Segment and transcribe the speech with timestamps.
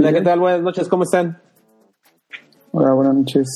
[0.00, 0.38] ¿Qué ¿Qué tal?
[0.38, 1.40] Buenas noches, ¿cómo están?
[2.70, 3.48] Hola, buenas noches.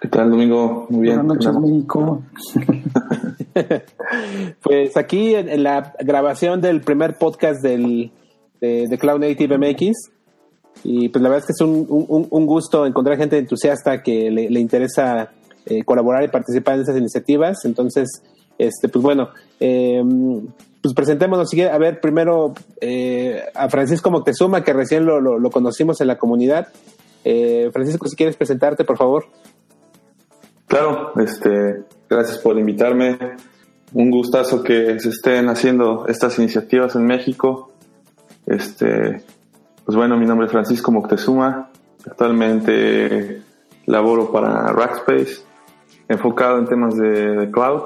[0.00, 0.86] ¿Qué tal, Domingo?
[0.88, 1.26] Muy bien.
[1.26, 2.22] Buenas noches, México.
[4.62, 8.12] pues aquí en, la grabación del primer podcast del,
[8.60, 9.96] de, Cloud Native MX.
[10.84, 15.32] Y pues la verdad es que es un, gusto encontrar gente entusiasta que le, interesa
[15.66, 17.64] eh, colaborar y participar en esas iniciativas.
[17.64, 18.22] Entonces,
[18.58, 20.00] este, pues bueno, eh,
[20.82, 21.50] pues presentémonos.
[21.54, 26.68] A ver, primero eh, a Francisco Moctezuma, que recién lo, conocimos en la comunidad.
[27.24, 29.26] Eh, Francisco, si quieres presentarte, por favor.
[30.66, 33.18] Claro, este, gracias por invitarme.
[33.92, 37.72] Un gustazo que se estén haciendo estas iniciativas en México.
[38.46, 39.22] Este,
[39.84, 41.70] pues bueno, mi nombre es Francisco Moctezuma.
[42.06, 43.42] Actualmente
[43.86, 45.42] laboro para Rackspace,
[46.08, 47.82] enfocado en temas de cloud,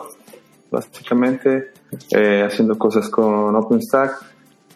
[0.74, 1.73] básicamente
[2.16, 4.12] eh, haciendo cosas con OpenStack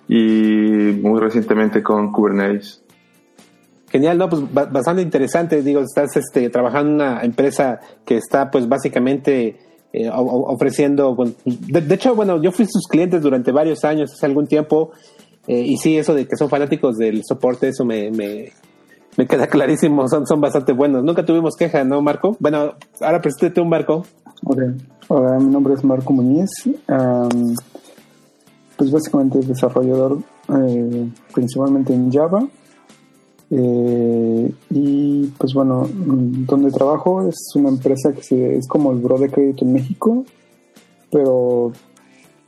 [0.08, 2.82] y muy recientemente con Kubernetes.
[3.90, 5.62] Genial, no, pues bastante interesante.
[5.62, 9.56] Digo, estás este, trabajando en una empresa que está, pues, básicamente
[9.92, 11.16] eh, ofreciendo.
[11.44, 14.92] de, hecho, bueno, yo fui sus clientes durante varios años, hace algún tiempo,
[15.46, 20.06] eh, y sí, eso de que son fanáticos del soporte, eso me, me, queda clarísimo.
[20.08, 21.02] Son, son bastante buenos.
[21.02, 22.36] Nunca tuvimos queja, ¿no, Marco?
[22.40, 24.04] Bueno, ahora preséntate un Marco.
[25.08, 26.50] Hola, mi nombre es Marco Muñiz.
[28.76, 32.46] pues básicamente desarrollador eh, principalmente en Java.
[33.50, 39.30] Eh, y pues bueno, donde trabajo es una empresa que es como el Bro de
[39.30, 40.24] Crédito en México,
[41.10, 41.72] pero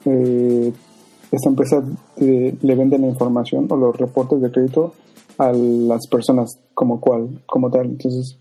[0.04, 0.72] eh,
[1.32, 1.82] esta empresa
[2.18, 4.94] le vende la información o los reportes de crédito
[5.38, 7.86] a las personas como cual, como tal.
[7.86, 8.38] Entonces,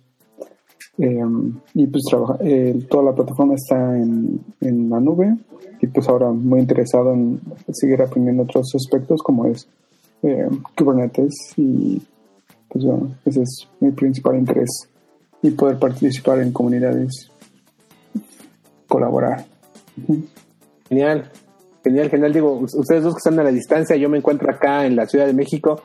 [1.02, 5.34] Em, y pues trabaja, eh, toda la plataforma está en, en, la nube
[5.80, 7.40] y pues ahora muy interesado en
[7.72, 9.66] seguir aprendiendo otros aspectos como es
[10.24, 12.02] eh, Kubernetes y
[12.68, 14.90] pues bueno, ese es mi principal interés
[15.42, 17.32] y poder participar en comunidades,
[18.86, 19.46] colaborar.
[20.90, 21.32] Genial,
[21.82, 22.34] genial, genial.
[22.34, 25.28] Digo, ustedes dos que están a la distancia, yo me encuentro acá en la Ciudad
[25.28, 25.82] de México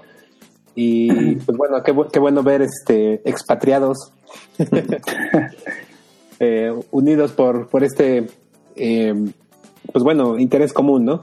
[0.74, 4.12] y pues bueno, qué, qué bueno ver este expatriados
[6.40, 8.26] eh, unidos por, por este,
[8.76, 9.14] eh,
[9.92, 11.22] pues bueno, interés común, ¿no?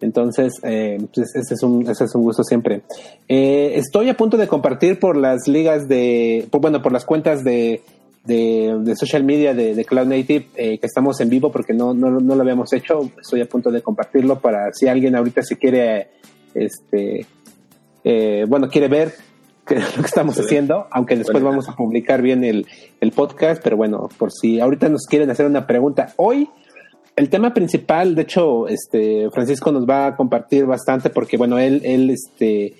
[0.00, 2.82] Entonces, eh, pues ese, es un, ese es un gusto siempre.
[3.28, 7.82] estoy a punto de compartir por las ligas de, bueno, por las cuentas de,
[8.24, 12.42] de, social media de, Cloud Native que estamos en vivo porque no, no, no, lo
[12.42, 13.12] habíamos hecho.
[13.20, 16.08] Estoy a punto de compartirlo para si alguien ahorita se quiere,
[16.52, 17.24] este,
[18.48, 19.14] bueno, quiere ver
[19.66, 22.66] que es lo que estamos haciendo, aunque después vamos a publicar bien el,
[23.14, 26.12] podcast, pero bueno, por si ahorita nos quieren hacer una pregunta.
[26.16, 26.48] Hoy,
[27.16, 31.82] el tema principal, de hecho, este Francisco nos va a compartir bastante porque, bueno, él,
[31.84, 32.74] él este,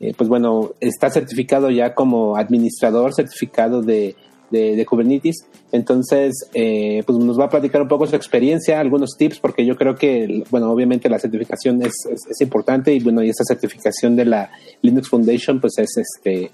[0.00, 4.16] eh, pues bueno, está certificado ya como administrador certificado de
[4.50, 5.46] de, Kubernetes.
[5.72, 9.76] Entonces, eh, pues nos va a platicar un poco su experiencia, algunos tips, porque yo
[9.76, 14.24] creo que, bueno, obviamente la certificación es, es, importante y bueno, y esta certificación de
[14.24, 14.50] la
[14.82, 16.50] Linux Foundation, pues es este,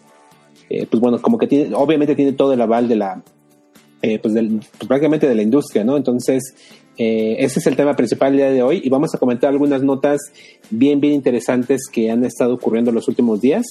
[0.69, 3.23] eh, pues bueno, como que tiene, obviamente tiene todo el aval de la,
[4.03, 5.97] eh, pues, del, pues prácticamente de la industria, ¿no?
[5.97, 6.55] Entonces,
[6.99, 10.19] ese es el tema principal del día de hoy y vamos a comentar algunas notas
[10.71, 13.67] bien, bien interesantes que han estado ocurriendo los últimos días.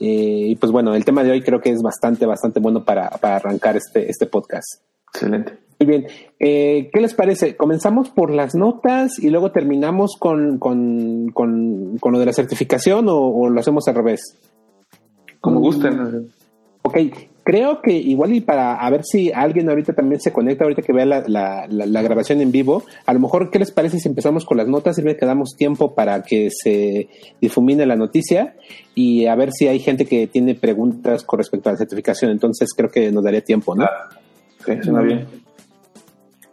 [0.00, 3.06] Eh, y pues bueno, el tema de hoy creo que es bastante, bastante bueno para,
[3.06, 4.82] arrancar este, este podcast.
[5.12, 5.58] Excelente.
[5.78, 6.06] Muy bien.
[6.38, 7.56] Eh, ¿Qué les parece?
[7.56, 13.48] ¿Comenzamos por las notas y luego terminamos con, con, con, lo de la certificación o,
[13.48, 14.20] lo hacemos al revés?
[15.40, 16.30] Como gusten.
[16.82, 16.96] Ok,
[17.46, 20.92] creo que igual y para a ver si alguien ahorita también se conecta, ahorita que
[20.92, 24.56] vea la, la, grabación en vivo, a lo mejor, ¿qué les parece si empezamos con
[24.56, 27.08] las notas y que damos tiempo para que se
[27.40, 28.56] difumine la noticia
[28.96, 32.32] y a ver si hay gente que tiene preguntas con respecto a la certificación?
[32.32, 33.86] Entonces creo que nos daría tiempo, ¿no?
[34.64, 35.28] Sí, suena bien.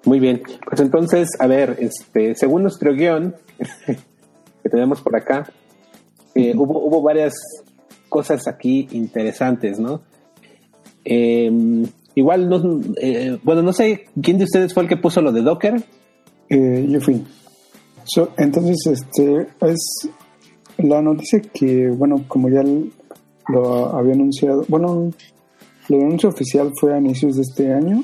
[0.06, 3.34] Muy bien, pues entonces, a ver, este, según nuestro guion
[3.88, 5.50] que tenemos por acá,
[6.36, 7.34] eh, hubo, hubo varias
[8.10, 10.04] cosas aquí interesantes, ¿no?
[11.06, 11.52] Eh,
[12.16, 15.84] igual, eh, bueno, no sé quién de ustedes fue el que puso lo de Docker.
[16.50, 17.24] Eh, yo fui.
[18.38, 20.10] entonces, este es
[20.78, 22.64] la noticia que, bueno, como ya
[23.48, 25.12] lo había anunciado, bueno,
[25.90, 28.04] el anuncio oficial fue a inicios de este año,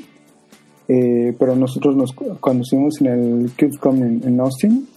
[0.87, 4.87] eh, pero nosotros nos, cuando estuvimos en el KubeCon en Austin,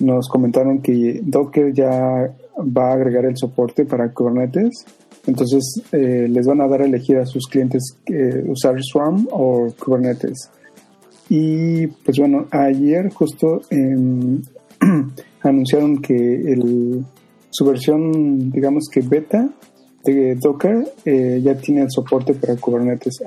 [0.00, 4.84] nos comentaron que Docker ya va a agregar el soporte para Kubernetes
[5.30, 9.72] entonces eh, les van a dar a elegir a sus clientes eh, usar Swarm o
[9.78, 10.50] Kubernetes.
[11.28, 14.42] Y pues bueno, ayer justo em,
[15.42, 17.04] anunciaron que el,
[17.50, 19.48] su versión, digamos que beta,
[20.04, 23.20] de Docker eh, ya tiene el soporte para Kubernetes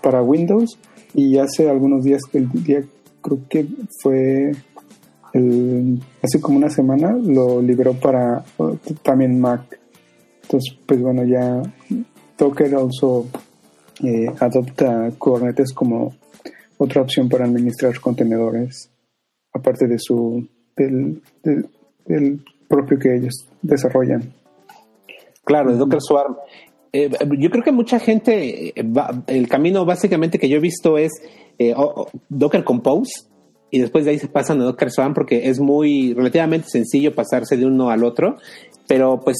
[0.00, 0.78] para Windows
[1.14, 2.82] y hace algunos días, el día
[3.20, 3.66] creo que
[4.00, 4.52] fue
[5.34, 8.42] el, hace como una semana, lo liberó para
[9.02, 9.78] también Mac.
[10.46, 11.62] Entonces, pues bueno, ya
[12.38, 13.26] Docker also
[14.04, 16.14] eh, adopta Kubernetes como
[16.78, 18.90] otra opción para administrar contenedores,
[19.52, 20.46] aparte de su
[20.76, 24.32] del, del propio que ellos desarrollan.
[25.44, 26.36] Claro, de Docker Swarm.
[26.92, 28.74] Eh, yo creo que mucha gente, eh,
[29.26, 31.12] el camino básicamente que yo he visto es
[31.58, 31.74] eh,
[32.28, 33.26] Docker Compose
[33.70, 37.56] y después de ahí se pasan a Docker Swarm porque es muy relativamente sencillo pasarse
[37.56, 38.38] de uno al otro,
[38.88, 39.36] pero pues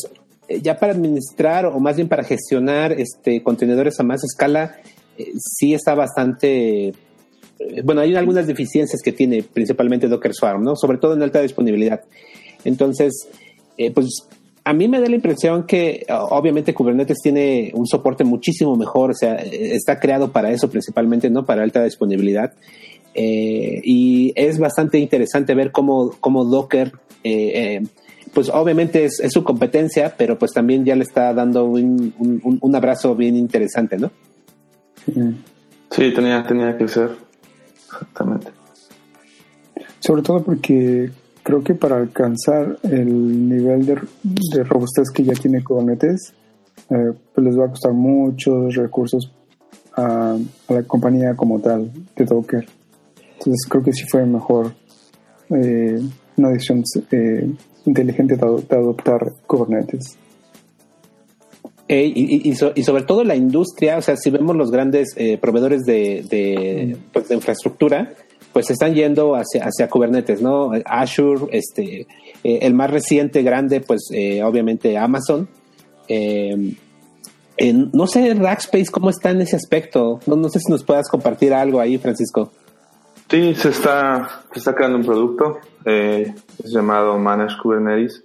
[0.62, 4.76] ya para administrar o más bien para gestionar este contenedores a más escala
[5.38, 6.94] sí está bastante
[7.84, 10.76] bueno, hay algunas deficiencias que tiene principalmente Docker Swarm, ¿no?
[10.76, 12.02] Sobre todo en alta disponibilidad.
[12.64, 13.28] Entonces,
[13.94, 14.28] pues
[14.66, 19.14] a mí me da la impresión que obviamente Kubernetes tiene un soporte muchísimo mejor, o
[19.14, 21.46] sea, está creado para eso principalmente, ¿no?
[21.46, 22.52] Para alta disponibilidad.
[23.14, 26.92] Eh, y es bastante interesante ver cómo, cómo Docker,
[27.22, 27.82] eh, eh,
[28.37, 32.12] pues obviamente es, su competencia, pero pues también ya le está dando un,
[32.61, 34.11] un, abrazo bien interesante, ¿no?
[35.06, 37.12] Sí, tenía, tenía que ser,
[37.87, 38.49] exactamente.
[40.00, 41.11] Sobre todo porque
[41.43, 46.35] creo que para alcanzar el nivel de, robustez que ya tiene Kubernetes,
[46.91, 49.33] eh, pues les va a costar muchos recursos
[49.97, 50.37] a,
[50.69, 52.67] la compañía como tal de Docker.
[53.38, 54.75] Entonces creo que sí fue mejor
[55.49, 55.99] eh,
[56.37, 57.50] una decisión eh,
[57.87, 60.19] inteligente de, adoptar Kubernetes.
[61.88, 67.35] y, sobre todo la industria, o sea, si vemos los grandes proveedores de, pues, de
[67.37, 68.12] infraestructura,
[68.56, 70.71] pues están yendo hacia, hacia Kubernetes, ¿no?
[70.87, 72.06] Azure, este,
[72.43, 75.47] eh, el más reciente, grande, pues eh, obviamente Amazon.
[76.09, 76.75] Eh,
[77.93, 80.21] no sé, Rackspace, ¿cómo está en ese aspecto?
[80.27, 82.50] No, no sé si nos puedas compartir algo ahí, Francisco.
[83.28, 86.32] Sí, se está, se está creando un producto, es
[86.64, 88.25] llamado Managed Kubernetes,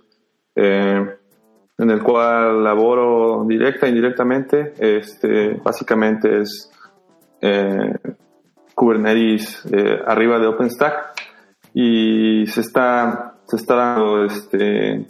[0.56, 4.74] en el cual laboro directa e indirectamente.
[4.78, 6.72] Este, básicamente es
[8.82, 11.14] Kubernetes eh, arriba de OpenStack
[11.74, 15.06] y se está, se está dando este,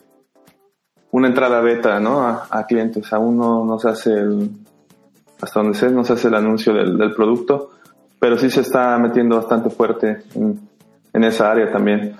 [1.11, 2.27] una entrada beta ¿no?
[2.27, 3.11] a, clientes.
[3.13, 4.49] Aún no, no, se hace el,
[5.41, 7.71] hasta donde sé, no se hace el anuncio del, producto,
[8.21, 12.15] pero sí se está metiendo bastante fuerte en, esa área también.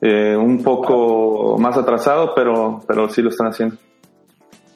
[0.00, 3.76] Eh, un poco más atrasado, pero, pero sí lo están haciendo.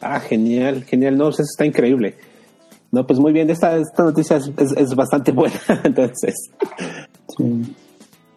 [0.01, 1.19] Ah, genial, genial.
[1.19, 2.15] No, eso está increíble.
[2.93, 6.37] No, pues muy bien, esta, esta noticia es, bastante buena, entonces.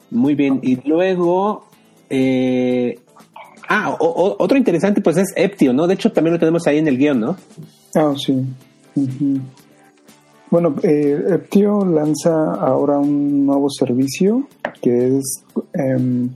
[0.10, 1.68] Muy bien, y luego,
[2.10, 3.00] eh,
[3.70, 5.86] ah, otro interesante pues es Eptio, ¿no?
[5.86, 7.38] De hecho también lo tenemos ahí en el guion, ¿no?
[7.96, 8.34] Ah, sí.
[10.52, 14.50] Bueno, eh, Eptio lanza ahora un nuevo servicio
[14.82, 16.30] que es em,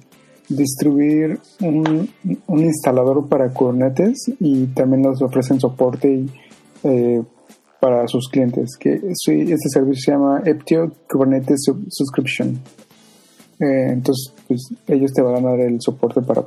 [0.47, 2.09] distribuir un,
[2.47, 6.27] instalador para Kubernetes y también nos ofrecen soporte
[6.83, 7.21] eh,
[7.81, 12.57] para sus clientes, que este servicio se llama Eptio Kubernetes Subscription.
[13.59, 16.45] Eh, entonces, pues, ellos te van a dar el soporte para,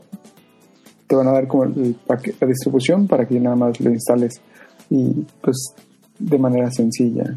[1.06, 4.40] te van a dar como la distribución para que nada más lo instales
[4.88, 5.74] y pues
[6.18, 7.37] de manera sencilla.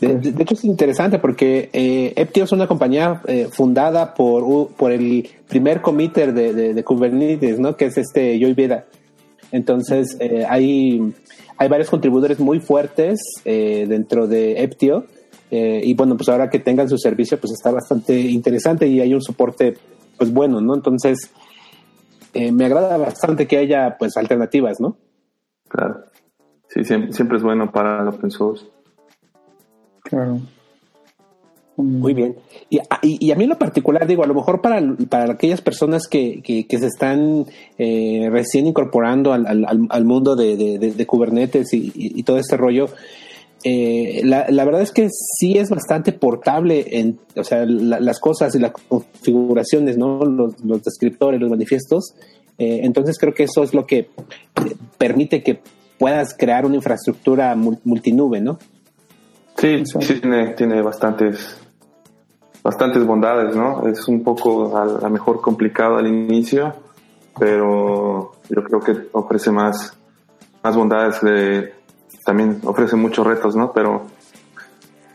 [0.00, 5.26] De, hecho es interesante porque eh, Eptio es una compañía eh, fundada por, por el
[5.48, 7.76] primer committer de, de, Kubernetes, ¿no?
[7.76, 8.84] Que es este Joy Veda.
[9.52, 11.14] Entonces, eh, hay,
[11.56, 15.06] hay varios contribuidores muy fuertes eh, dentro de Eptio.
[15.48, 19.22] Y bueno, pues ahora que tengan su servicio, pues está bastante interesante y hay un
[19.22, 19.74] soporte,
[20.18, 20.74] pues bueno, ¿no?
[20.74, 21.30] Entonces,
[22.34, 24.96] me agrada bastante que haya, pues, alternativas, ¿no?
[25.68, 26.00] Claro.
[26.68, 28.66] Sí, siempre, siempre es bueno para los open source.
[30.08, 30.40] Claro.
[31.76, 32.36] Muy bien.
[32.70, 36.40] Y, y, a mí lo particular, digo, a lo mejor para, para aquellas personas que,
[36.42, 37.44] que, se están
[37.76, 42.88] eh, recién incorporando al, al, mundo de, de, Kubernetes y, y, todo este rollo,
[43.62, 48.54] eh, la, la, verdad es que sí es bastante portable en, o sea, las cosas
[48.54, 50.24] y las configuraciones, ¿no?
[50.24, 52.14] Los, los descriptores, los manifiestos.
[52.56, 54.08] Eh, entonces creo que eso es lo que
[54.96, 55.60] permite que
[55.98, 58.58] puedas crear una infraestructura multinube, ¿no?
[59.56, 61.60] Sí, sí tiene, tiene bastantes
[62.66, 63.86] bastantes bondades, ¿no?
[63.86, 66.74] Es un poco a lo mejor complicado al inicio,
[67.38, 69.96] pero yo creo que ofrece más,
[70.64, 71.74] más bondades, de,
[72.24, 73.70] también ofrece muchos retos, ¿no?
[73.72, 74.06] Pero,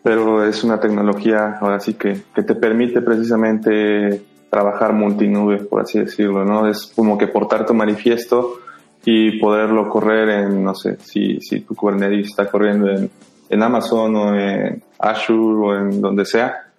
[0.01, 5.99] pero es una tecnología ahora sí que, que te permite precisamente trabajar multinube, por así
[5.99, 6.69] decirlo, ¿no?
[6.69, 8.59] Es como que portar tu manifiesto
[9.03, 13.09] y poderlo correr en, no sé, si, si tu Kubernetes está corriendo en,
[13.51, 16.71] en Amazon o en Azure o en donde sea,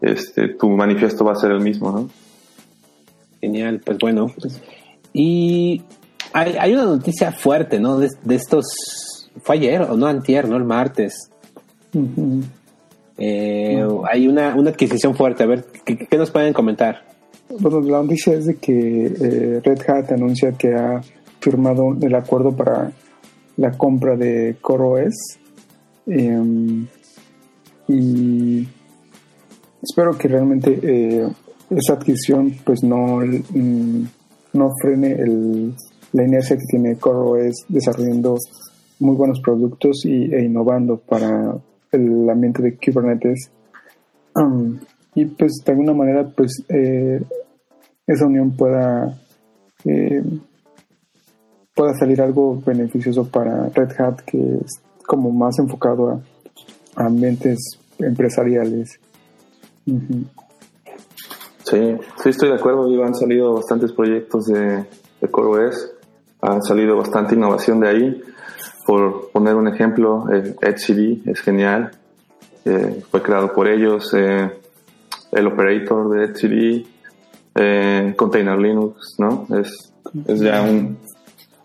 [0.00, 2.08] este, tu manifiesto va a ser el mismo, ¿no?
[3.40, 4.32] Genial, pues bueno.
[5.12, 5.82] Y
[6.32, 7.98] hay, hay una noticia fuerte, ¿no?
[7.98, 8.64] De, de, estos,
[9.42, 10.56] fue ayer o no antier, ¿no?
[10.56, 11.30] El martes.
[13.18, 15.42] eh, Hay una, una adquisición fuerte.
[15.42, 17.04] A ver, ¿qué, ¿qué, nos pueden comentar?
[17.60, 21.02] Bueno, la noticia es de que eh, Red Hat anuncia que ha
[21.40, 22.90] firmado el acuerdo para
[23.58, 25.38] la compra de CoreOS.
[26.06, 26.86] Eh,
[27.88, 28.68] y
[29.82, 31.28] espero que realmente eh,
[31.70, 34.04] esa adquisición pues no, mm,
[34.54, 35.74] no frene el,
[36.12, 38.36] la inercia que tiene CoreOS desarrollando
[39.00, 41.56] muy buenos productos y, e innovando para
[41.92, 43.50] el ambiente de Kubernetes.
[44.36, 44.78] Um,
[45.14, 47.22] y pues de alguna manera pues eh,
[48.06, 49.16] esa unión pueda
[49.84, 50.22] eh,
[51.74, 54.58] pueda salir algo beneficioso para Red Hat que
[55.06, 56.20] como más enfocado a,
[57.02, 57.58] a ambientes
[57.98, 58.98] empresariales.
[61.64, 64.84] Sí, sí estoy de acuerdo, Digo, han salido bastantes proyectos de,
[65.20, 65.92] de CoreOS,
[66.42, 68.22] ha salido bastante innovación de ahí.
[68.86, 71.90] Por poner un ejemplo, eh, etcd es genial,
[72.66, 74.50] eh, fue creado por ellos, eh,
[75.32, 76.86] el operator de etcd,
[77.54, 79.46] eh, Container Linux, ¿no?
[79.58, 79.90] Es,
[80.26, 80.98] es ya un,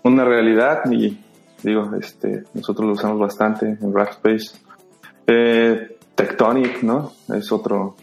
[0.04, 1.20] una realidad y
[1.64, 4.52] digo, este, nosotros lo usamos bastante en Rackspace.
[5.28, 7.14] Eh, Tectonic, ¿no?
[7.34, 7.96] Es otro,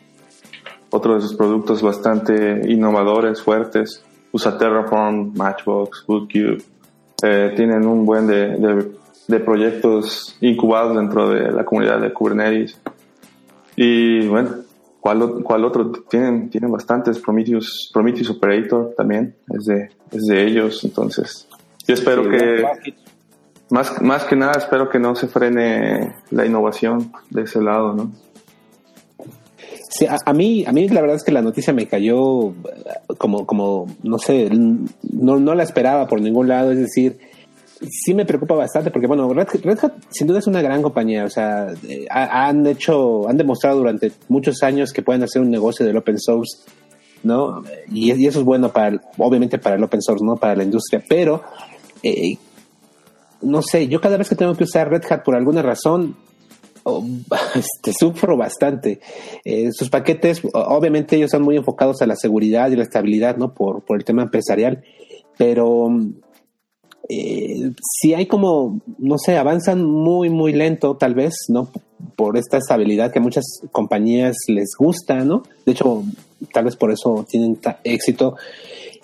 [0.91, 4.03] otro de sus productos bastante innovadores, fuertes.
[4.33, 6.59] Usa Terraform, Matchbox, Bootcube.
[7.23, 8.93] Eh, tienen un buen de, de,
[9.27, 12.79] de, proyectos incubados dentro de la comunidad de Kubernetes.
[13.75, 14.51] Y bueno,
[15.01, 15.93] ¿cuál, cuál otro?
[16.09, 17.19] Tienen, tienen bastantes.
[17.19, 20.85] Prometheus, Prometheus Operator también es de, es de ellos.
[20.85, 21.49] Entonces,
[21.87, 22.95] yo espero sí, que,
[23.71, 28.13] más, más que nada, espero que no se frene la innovación de ese lado, ¿no?
[29.91, 32.55] Sí, a, a, mí, a mí la verdad es que la noticia me cayó
[33.19, 37.19] como, como no sé, no, no la esperaba por ningún lado, es decir,
[37.91, 41.25] sí me preocupa bastante porque, bueno, Red, Red Hat sin duda es una gran compañía,
[41.25, 45.85] o sea, eh, han hecho, han demostrado durante muchos años que pueden hacer un negocio
[45.85, 46.59] del open source,
[47.23, 47.65] ¿no?
[47.91, 50.37] Y, y eso es bueno para, obviamente para el open source, ¿no?
[50.37, 51.43] Para la industria, pero,
[52.03, 52.37] eh,
[53.47, 56.17] no sé, yo cada vez que tengo que usar Red Hat por alguna razón,
[56.89, 57.05] Oh,
[57.99, 59.01] sufro bastante.
[59.45, 63.53] Eh, sus paquetes, obviamente ellos son muy enfocados a la seguridad y la estabilidad, ¿no?
[63.53, 64.85] Por, por el tema empresarial,
[65.37, 65.91] pero
[67.09, 71.71] eh, si hay como, no sé, avanzan muy, muy lento, tal vez, ¿no?
[72.15, 75.43] Por esta estabilidad que a muchas compañías les gusta, ¿no?
[75.65, 76.05] De hecho,
[76.53, 78.37] tal vez por eso tienen éxito.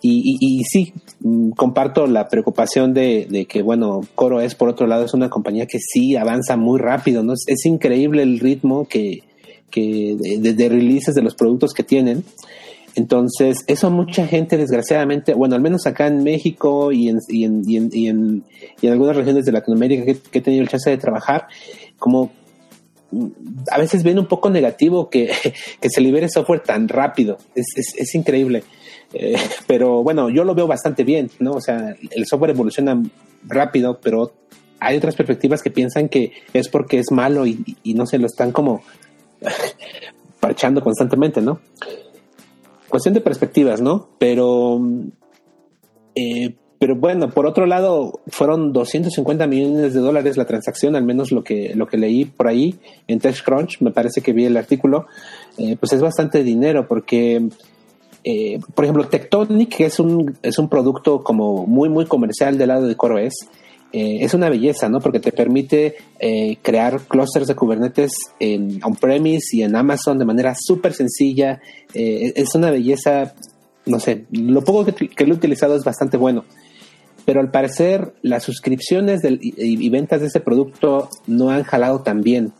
[0.04, 4.68] Y, y, y, sí, mm, comparto la preocupación de, de, que, bueno, Coro es, por
[4.68, 7.34] otro lado, es una compañía que sí avanza muy rápido, ¿no?
[7.34, 9.22] Es, increíble el ritmo que,
[9.70, 12.24] que de, de, releases de los productos que tienen.
[12.96, 17.62] Entonces, eso mucha gente, desgraciadamente, bueno, al menos acá en México y en, y en,
[17.64, 18.44] y en, y en,
[18.80, 21.46] y en algunas regiones de Latinoamérica que, he tenido el chance de trabajar,
[21.96, 22.32] como
[23.70, 25.30] a veces ven un poco negativo que,
[25.80, 27.38] que se libere software tan rápido.
[27.54, 28.64] Es, es, es increíble.
[29.14, 31.52] Eh, pero bueno, yo lo veo bastante bien, ¿no?
[31.52, 33.00] O sea, el software evoluciona
[33.44, 34.32] rápido, pero
[34.80, 38.26] hay otras perspectivas que piensan que es porque es malo y, y no se lo
[38.26, 38.82] están como
[40.40, 41.60] parchando constantemente, ¿no?
[42.88, 44.08] Cuestión de perspectivas, ¿no?
[44.18, 44.80] Pero,
[46.14, 51.32] eh, pero bueno, por otro lado, fueron 250 millones de dólares la transacción, al menos
[51.32, 55.06] lo que, lo que leí por ahí en TechCrunch, me parece que vi el artículo,
[55.58, 57.48] eh, pues es bastante dinero porque
[58.24, 62.68] eh, por ejemplo, Tectonic, que es un, es un producto como muy, muy comercial del
[62.68, 63.34] lado de CoreOS,
[63.92, 65.00] eh, es una belleza, ¿no?
[65.00, 70.54] Porque te permite eh, crear clusters de Kubernetes en on-premise y en Amazon de manera
[70.58, 71.60] súper sencilla.
[71.92, 73.34] Eh, es una belleza,
[73.84, 76.44] no sé, lo poco que, que, lo he utilizado es bastante bueno.
[77.26, 82.22] Pero al parecer las suscripciones del, y, ventas de ese producto no han jalado tan
[82.22, 82.52] bien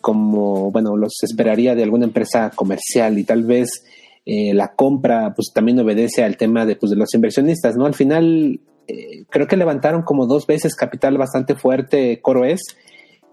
[0.00, 3.84] como, bueno, los esperaría de alguna empresa comercial y tal vez
[4.30, 7.86] eh, la compra pues también obedece al tema de, pues, de los inversionistas, ¿no?
[7.86, 12.60] Al final eh, creo que levantaron como dos veces capital bastante fuerte CoreOS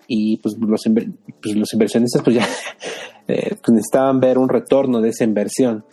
[0.07, 0.83] y pues los,
[1.41, 2.47] pues, los inversionistas pues ya
[3.27, 5.83] eh, pues, necesitaban ver un retorno de esa inversión.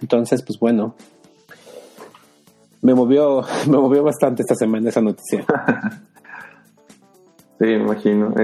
[0.00, 0.94] Entonces, pues bueno,
[2.82, 5.44] me movió, me movió bastante esta semana esa noticia.
[7.58, 8.34] Sí, imagino.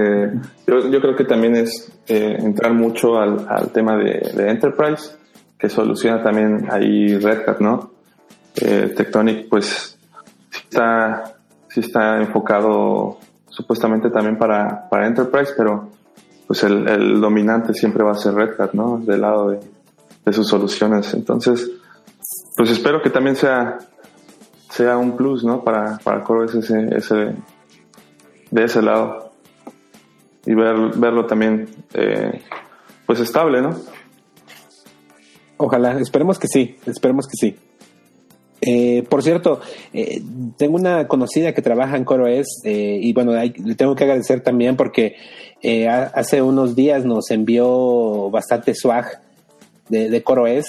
[0.65, 5.11] Yo, yo, creo que también es entrar mucho al, al tema de, de, Enterprise
[5.63, 7.91] que soluciona también ahí Red Hat, ¿no?
[8.53, 9.97] Eh, Tectonic, pues
[10.51, 11.37] está,
[11.69, 13.17] sí está enfocado
[13.47, 15.89] supuestamente también para, para Enterprise, pero
[16.47, 18.97] pues el, dominante siempre va a ser Red Hat, ¿no?
[18.97, 19.59] Del lado de,
[20.25, 21.13] de sus soluciones.
[21.13, 21.71] Entonces,
[22.57, 23.77] pues espero que también sea,
[24.69, 25.63] sea un plus, ¿no?
[25.63, 27.35] Para, para CoreOS ese,
[28.51, 29.31] de ese lado.
[30.45, 32.41] Y ver, verlo también, eh,
[33.05, 33.92] pues estable, ¿no?
[35.57, 37.55] Ojalá, esperemos que sí, esperemos que sí.
[38.65, 39.59] Eh, por cierto,
[39.93, 40.21] eh,
[40.57, 44.77] tengo una conocida que trabaja en CoreOS eh, y bueno, le tengo que agradecer también
[44.77, 45.15] porque
[45.61, 49.21] eh, hace unos días nos envió bastante swag
[49.89, 50.65] de, de CoreOS,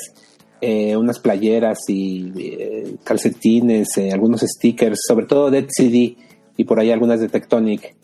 [0.61, 6.17] eh, unas playeras y eh, calcetines, algunos stickers, sobre todo de CD
[6.57, 7.95] y por ahí algunas de Tectonic.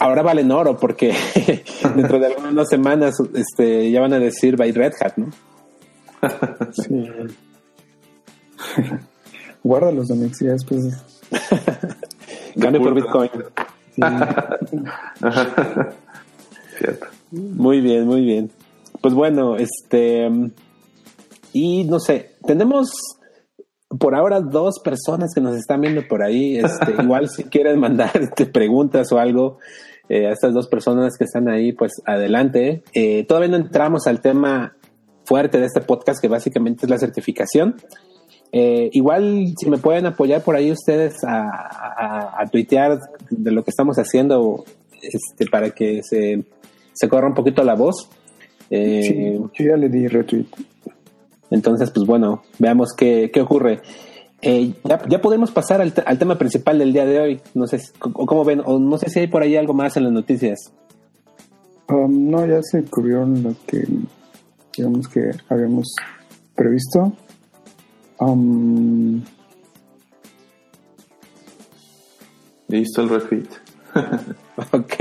[0.00, 1.14] Ahora valen oro porque
[1.96, 5.30] dentro de algunas semanas este, ya van a decir by Red Hat, ¿no?
[6.72, 7.10] sí.
[9.62, 10.82] Guárdalos, Domix, y después.
[12.56, 13.30] Gane por Bitcoin.
[16.78, 17.06] Cierto.
[17.30, 18.50] Muy bien, muy bien.
[19.00, 20.28] Pues bueno, este.
[21.52, 22.90] Y no sé, tenemos
[23.98, 26.58] por ahora dos personas que nos están viendo por ahí.
[26.58, 29.58] Este, igual si quieren mandar este, preguntas o algo
[30.08, 32.82] eh, a estas dos personas que están ahí, pues adelante.
[32.94, 34.76] Eh, todavía no entramos al tema
[35.24, 37.76] fuerte de este podcast, que básicamente es la certificación.
[38.50, 42.98] Eh, igual, si me pueden apoyar por ahí ustedes a, a, a, tuitear
[43.30, 44.64] de lo que estamos haciendo
[45.00, 46.44] este, para que se,
[46.92, 48.10] se corra un poquito la voz.
[48.68, 50.46] Sí, yo ya le di retweet.
[51.52, 53.82] Entonces, pues bueno, veamos qué, qué ocurre.
[54.40, 57.40] Eh, ya, ya, podemos pasar al, al, tema principal del día de hoy.
[57.54, 60.04] No sé o cómo ven, o no sé si hay por ahí algo más en
[60.04, 60.72] las noticias.
[61.88, 63.86] Um, no, ya se cubrieron lo que
[64.76, 65.94] digamos que habíamos
[66.54, 67.12] previsto.
[68.18, 69.22] Um,
[72.68, 73.48] Listo el retweet.
[74.72, 74.94] ok,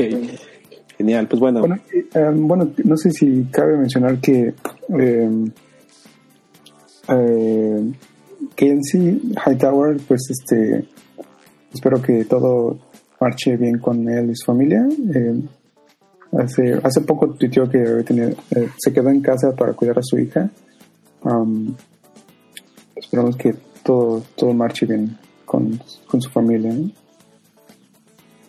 [0.98, 1.28] genial.
[1.28, 1.62] Pues bueno.
[1.62, 1.80] Bueno,
[2.16, 4.54] um, bueno, no sé si cabe mencionar que
[5.00, 5.30] eh,
[7.12, 7.92] eh,
[8.82, 10.88] sí Hightower, pues este,
[11.74, 12.80] espero que todo
[13.20, 14.88] marche bien con él y su familia.
[15.14, 15.42] Eh,
[16.38, 20.18] hace, hace poco tuiteó que tenía, eh, se quedó en casa para cuidar a su
[20.18, 20.50] hija.
[21.24, 21.76] Um,
[22.96, 26.74] esperamos que todo, todo marche bien con, con su familia.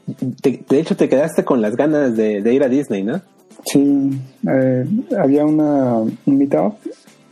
[0.07, 3.21] De, de, hecho, te quedaste con las ganas de, de ir a Disney, ¿no?
[3.65, 4.11] Sí,
[4.49, 4.85] eh,
[5.19, 6.75] había una, un meetup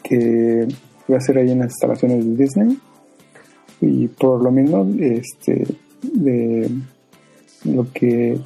[0.02, 0.68] que
[1.10, 2.78] iba a ser ahí en las instalaciones de Disney
[3.80, 5.66] y por lo mismo, este,
[6.02, 6.70] de
[7.64, 8.38] lo que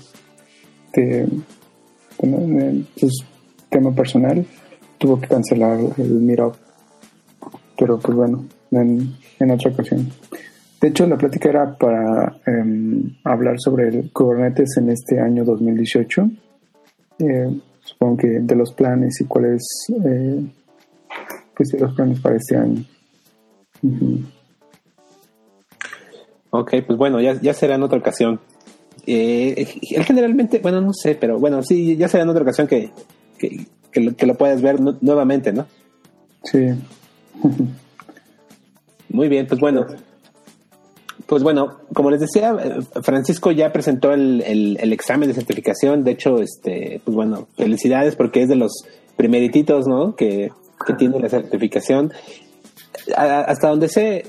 [0.92, 1.26] te,
[2.18, 3.12] bueno, pues,
[3.68, 4.46] tema personal,
[4.98, 6.54] tuvo que cancelar el meetup.
[7.76, 10.08] Pero pues bueno, en, otra ocasión.
[10.80, 16.30] De hecho, la plática era para eh, hablar sobre el Kubernetes en este año 2018.
[17.18, 19.62] Eh, supongo que de los planes y cuáles,
[20.04, 20.44] eh,
[21.56, 22.84] pues de los planes para este año.
[23.82, 24.24] Uh -huh.
[26.56, 28.40] Ok, pues bueno, ya, ya será en otra ocasión.
[29.06, 32.90] Eh, él generalmente, bueno, no sé, pero bueno, sí, ya será en otra ocasión que,
[33.38, 35.66] que, que, lo, que lo puedas ver nu nuevamente, ¿no?
[36.44, 36.58] Sí.
[39.08, 39.84] Muy bien, pues bueno.
[41.26, 42.54] Pues bueno, como les decía,
[43.02, 46.04] Francisco ya presentó el, el, el, examen de certificación.
[46.04, 48.84] De hecho, este, pues bueno, felicidades porque es de los
[49.16, 50.14] primerititos, ¿no?
[50.14, 50.52] Que,
[50.86, 52.12] que tiene la certificación.
[53.16, 54.26] A, hasta donde sé,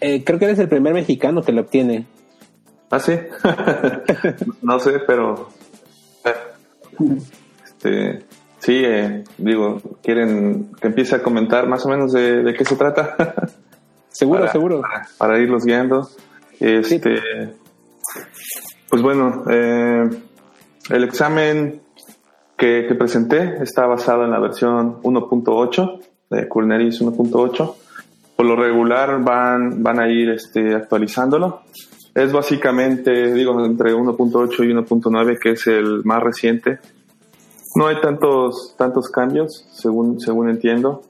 [0.00, 2.06] eh, creo que eres el primer mexicano que lo obtiene.
[2.90, 3.12] Ah, sí.
[4.62, 5.48] no sé, pero.
[7.64, 8.24] Este,
[8.58, 12.76] sí, eh, digo, quieren que empiece a comentar más o menos de, de qué se
[12.76, 13.16] trata.
[14.08, 14.80] seguro, para, seguro.
[14.82, 16.08] Para, para, irlos guiando.
[16.60, 18.22] Este, sí.
[18.88, 20.08] Pues bueno, eh,
[20.90, 21.82] el examen
[22.56, 27.74] que, presenté está basado en la versión 1.8 de Kubernetes 1.8.
[28.36, 31.62] Por lo regular van, van a ir este, actualizándolo.
[32.14, 36.78] Es básicamente, digo, entre 1.8 y 1.9, que es el más reciente.
[37.74, 41.02] No hay tantos, tantos cambios, según, según entiendo.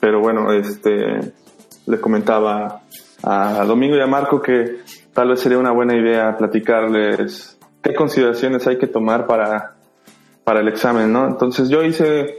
[0.00, 1.32] Pero bueno, este,
[1.86, 2.82] le comentaba
[3.22, 4.78] a Domingo y a Marco que
[5.12, 9.74] tal vez sería una buena idea platicarles qué consideraciones hay que tomar para,
[10.44, 11.26] para el examen, ¿no?
[11.26, 12.36] Entonces yo hice,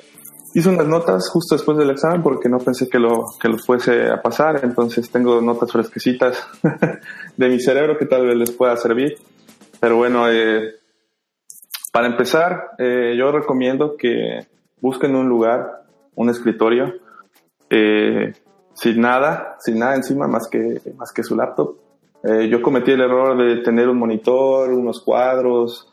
[0.53, 4.09] hice unas notas justo después del examen porque no pensé que lo, que lo fuese
[4.09, 6.47] a pasar, entonces tengo notas fresquecitas
[7.37, 9.17] de mi cerebro que tal vez les pueda servir.
[9.79, 10.75] Pero bueno, eh,
[11.91, 14.47] para empezar, eh, yo recomiendo que
[14.81, 15.83] busquen un lugar,
[16.15, 16.93] un escritorio,
[17.69, 18.33] eh,
[18.73, 21.77] sin nada, sin nada encima más que, más que su laptop.
[22.23, 25.91] Eh, yo cometí el error de tener un monitor, unos cuadros,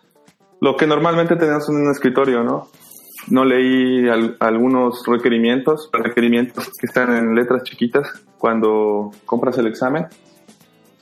[0.62, 2.68] lo que normalmente tenemos en un escritorio, ¿no?
[3.26, 10.06] No leí algunos requerimientos, requerimientos que están en letras chiquitas cuando compras el examen.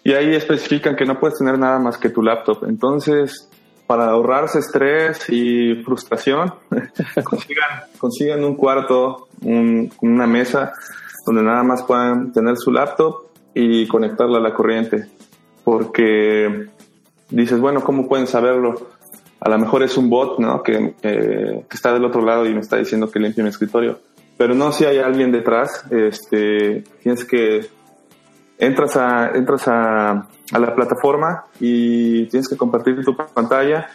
[0.02, 2.64] Y ahí especifican que no puedes tener nada más que tu laptop.
[2.66, 3.50] Entonces,
[3.86, 6.54] para ahorrarse estrés y frustración,
[7.22, 10.72] consigan, consigan, un cuarto, una mesa
[11.26, 15.04] donde nada más puedan tener su laptop y conectarla a la corriente.
[15.64, 16.66] Porque
[17.28, 18.99] dices, bueno, ¿cómo pueden saberlo?
[19.40, 20.62] A lo mejor es un bot, ¿no?
[20.62, 23.98] Que, que está del otro lado y me está diciendo que limpie mi escritorio.
[24.36, 27.66] Pero no si hay alguien detrás, este, tienes que,
[28.58, 30.10] entras a, entras a,
[30.52, 33.88] a la plataforma y tienes que compartir tu pantalla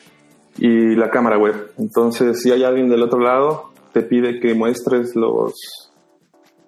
[0.57, 1.71] y la cámara web.
[1.77, 5.91] Entonces, si hay alguien del otro lado, te pide que muestres los,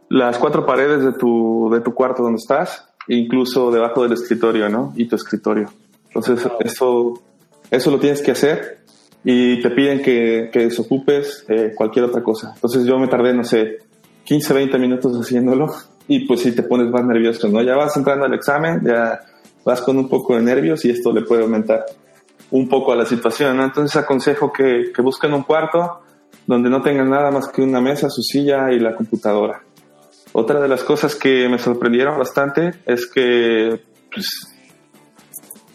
[0.09, 4.93] las cuatro paredes de tu, de tu cuarto donde estás, incluso debajo del escritorio, ¿no?
[4.95, 5.69] Y tu escritorio.
[6.07, 7.21] Entonces, eso,
[7.69, 8.79] eso lo tienes que hacer
[9.23, 12.51] y te piden que, que desocupes eh, cualquier otra cosa.
[12.55, 13.79] Entonces, yo me tardé, no sé,
[14.23, 15.73] 15, 20 minutos haciéndolo
[16.07, 17.61] y pues si te pones más nervioso, ¿no?
[17.61, 19.19] Ya vas entrando al examen, ya
[19.65, 21.85] vas con un poco de nervios y esto le puede aumentar
[22.51, 23.65] un poco a la situación, ¿no?
[23.65, 26.01] Entonces aconsejo que, que busquen un cuarto
[26.45, 29.61] donde no tengan nada más que una mesa, su silla y la computadora.
[30.31, 33.81] Otra de las cosas que me sorprendieron bastante es que
[34.13, 34.56] pues,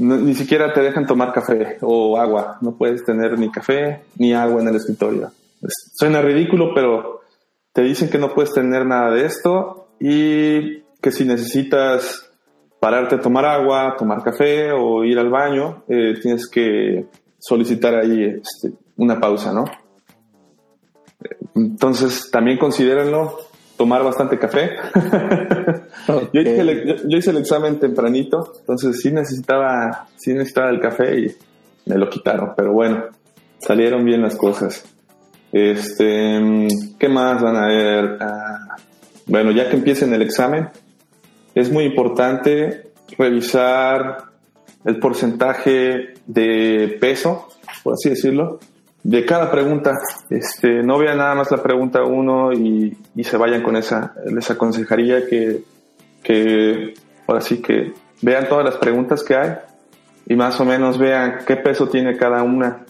[0.02, 2.58] ni siquiera te dejan tomar café o agua.
[2.60, 5.30] No puedes tener ni café ni agua en el escritorio.
[5.94, 7.20] suena ridículo, pero
[7.72, 12.28] te dicen que no puedes tener nada de esto y que si necesitas
[12.80, 17.06] pararte a tomar agua, tomar café o ir al baño, eh, tienes que
[17.38, 19.64] solicitar ahí este, una pausa, ¿no?
[21.54, 23.38] Entonces, también considérenlo
[23.76, 24.70] tomar bastante café.
[26.32, 31.36] yo, hice el, examen tempranito, entonces sí necesitaba, sí necesitaba el café y
[31.86, 33.04] me lo quitaron, pero bueno,
[33.58, 34.84] salieron bien las cosas.
[35.52, 38.16] Este, ¿qué más van a ver?
[38.20, 38.76] Ah,
[39.26, 40.68] bueno, ya que empiecen el examen,
[41.54, 44.32] es muy importante revisar
[44.84, 47.48] el porcentaje de peso,
[47.82, 48.58] por así decirlo,
[49.02, 49.92] de cada pregunta.
[50.30, 54.14] Este, no vean nada más la pregunta uno y, se vayan con esa.
[54.26, 55.62] Les aconsejaría que,
[56.22, 56.94] que,
[57.26, 59.52] ahora sí que vean todas las preguntas que hay
[60.26, 62.84] y más o menos vean qué peso tiene cada una.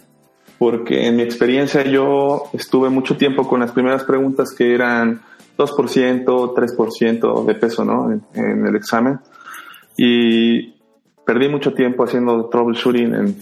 [0.59, 5.21] Porque en mi experiencia yo estuve mucho tiempo con las primeras preguntas que eran
[5.57, 8.11] 2%, 3% de peso, ¿no?
[8.11, 9.19] En, en el examen.
[9.97, 10.75] Y
[11.25, 13.35] perdí mucho tiempo haciendo troubleshooting en,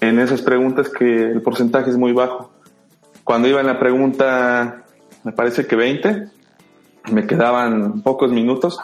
[0.00, 2.50] en esas preguntas que el porcentaje es muy bajo.
[3.24, 4.84] Cuando iba en la pregunta,
[5.24, 6.28] me parece que 20,
[7.12, 8.78] me quedaban pocos minutos.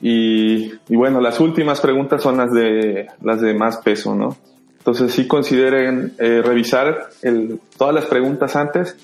[0.00, 4.36] Y, bueno, las últimas preguntas son las de, las de más peso, ¿no?
[4.78, 7.10] Entonces sí consideren eh, revisar
[7.78, 8.96] todas las preguntas antes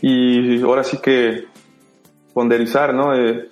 [0.00, 1.46] y ahora sí que
[2.32, 3.16] ponderizar, ¿no?
[3.16, 3.48] Eh,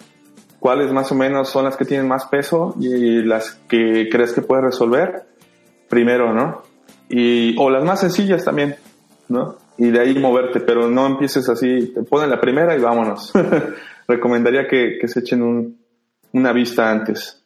[0.60, 4.42] cuáles más o menos son las que tienen más peso y las que crees que
[4.42, 5.24] puedes resolver
[5.88, 6.62] primero, ¿no?
[7.08, 8.76] Y, o las más sencillas también,
[9.28, 9.56] ¿no?
[9.78, 13.32] Y de ahí moverte, pero no empieces así, te ponen la primera y vámonos.
[14.08, 15.78] Recomendaría que, que, se echen un,
[16.32, 17.42] una vista antes.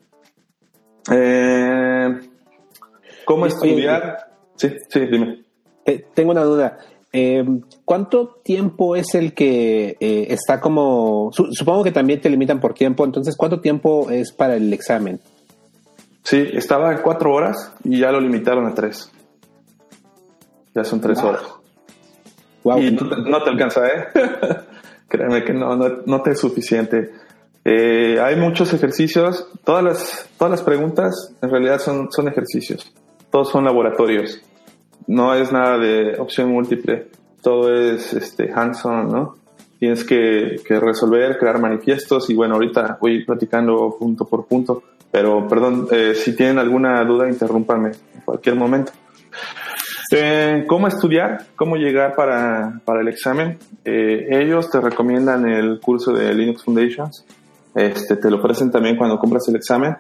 [1.10, 2.08] Eh,
[3.24, 4.18] ¿Cómo estudiar?
[4.56, 5.42] sí, sí, dime.
[6.14, 6.78] tengo una duda.
[7.12, 7.44] Eh,
[7.84, 11.30] ¿Cuánto tiempo es el que eh, está como...
[11.32, 15.18] supongo que también te limitan por tiempo, entonces ¿cuánto tiempo es para el examen?
[16.22, 19.10] Sí, estaba en cuatro horas y ya lo limitaron a tres.
[20.74, 21.42] Ya son tres horas.
[22.64, 24.08] Y no, te alcanza, ¿eh?
[25.08, 27.10] Créeme que no, no, te es suficiente.
[27.64, 29.48] Eh, hay muchos ejercicios.
[29.64, 32.92] Todas las, todas las preguntas en realidad son, son ejercicios.
[33.30, 34.40] Todos son laboratorios.
[35.06, 37.08] No es nada de opción múltiple.
[37.42, 39.36] Todo es este, hands-on, ¿no?
[39.78, 44.82] Tienes que, que, resolver, crear manifiestos y bueno, ahorita voy platicando punto por punto.
[45.10, 48.92] Pero perdón, eh, si tienen alguna duda, interrúmpanme en cualquier momento.
[50.12, 51.46] Eh, ¿Cómo estudiar?
[51.54, 53.58] ¿Cómo llegar para, para el examen?
[53.84, 57.24] Eh, ellos te recomiendan el curso de Linux Foundations.
[57.74, 59.96] Este, te lo ofrecen también cuando compras el examen.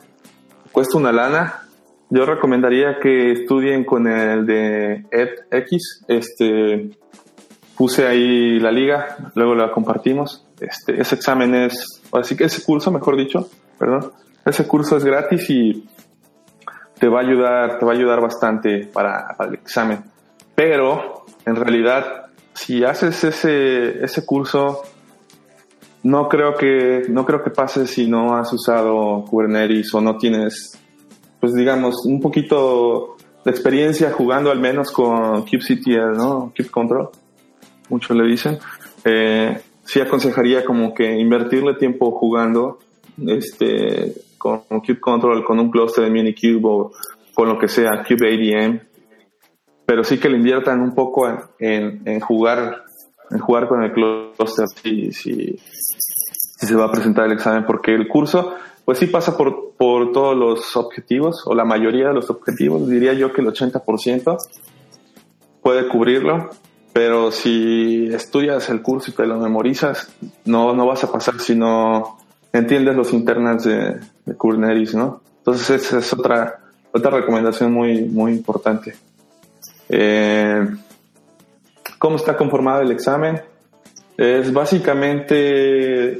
[0.72, 1.62] Cuesta una lana.
[2.08, 6.04] Yo recomendaría que estudien con el de edX.
[6.08, 6.90] Este,
[7.76, 10.44] puse ahí la liga, luego la compartimos.
[10.60, 14.12] Este, ese examen es, así que ese curso, mejor dicho, perdón,
[14.44, 15.88] ese curso es gratis y
[17.00, 20.04] te va a ayudar, te va a ayudar bastante para, el examen.
[20.54, 24.82] Pero, en realidad, si haces ese, ese curso,
[26.02, 30.78] no creo que no creo que pase si no has usado Kubernetes o no tienes
[31.38, 37.18] pues digamos un poquito de experiencia jugando al menos con kubectl no kubectl
[37.90, 38.58] muchos le dicen
[39.04, 42.78] eh, sí aconsejaría como que invertirle tiempo jugando
[43.26, 46.90] este con kubectl con un cluster de minikube o
[47.34, 48.80] con lo que sea kubeadm
[49.84, 52.84] pero sí que le inviertan un poco en, en jugar
[53.30, 55.58] en jugar con el cluster si, si,
[56.60, 60.12] si se va a presentar el examen, porque el curso, pues sí pasa por, por
[60.12, 64.36] todos los objetivos, o la mayoría de los objetivos, diría yo que el 80%
[65.62, 66.50] puede cubrirlo,
[66.92, 70.12] pero si estudias el curso y te lo memorizas,
[70.44, 72.18] no, no vas a pasar si no
[72.52, 75.22] entiendes los internas de, de Kubernetes, ¿no?
[75.38, 76.60] Entonces esa es otra,
[76.92, 78.94] otra recomendación muy, muy importante.
[79.88, 80.66] Eh,
[81.98, 83.40] ¿Cómo está conformado el examen?
[84.16, 86.18] Es básicamente,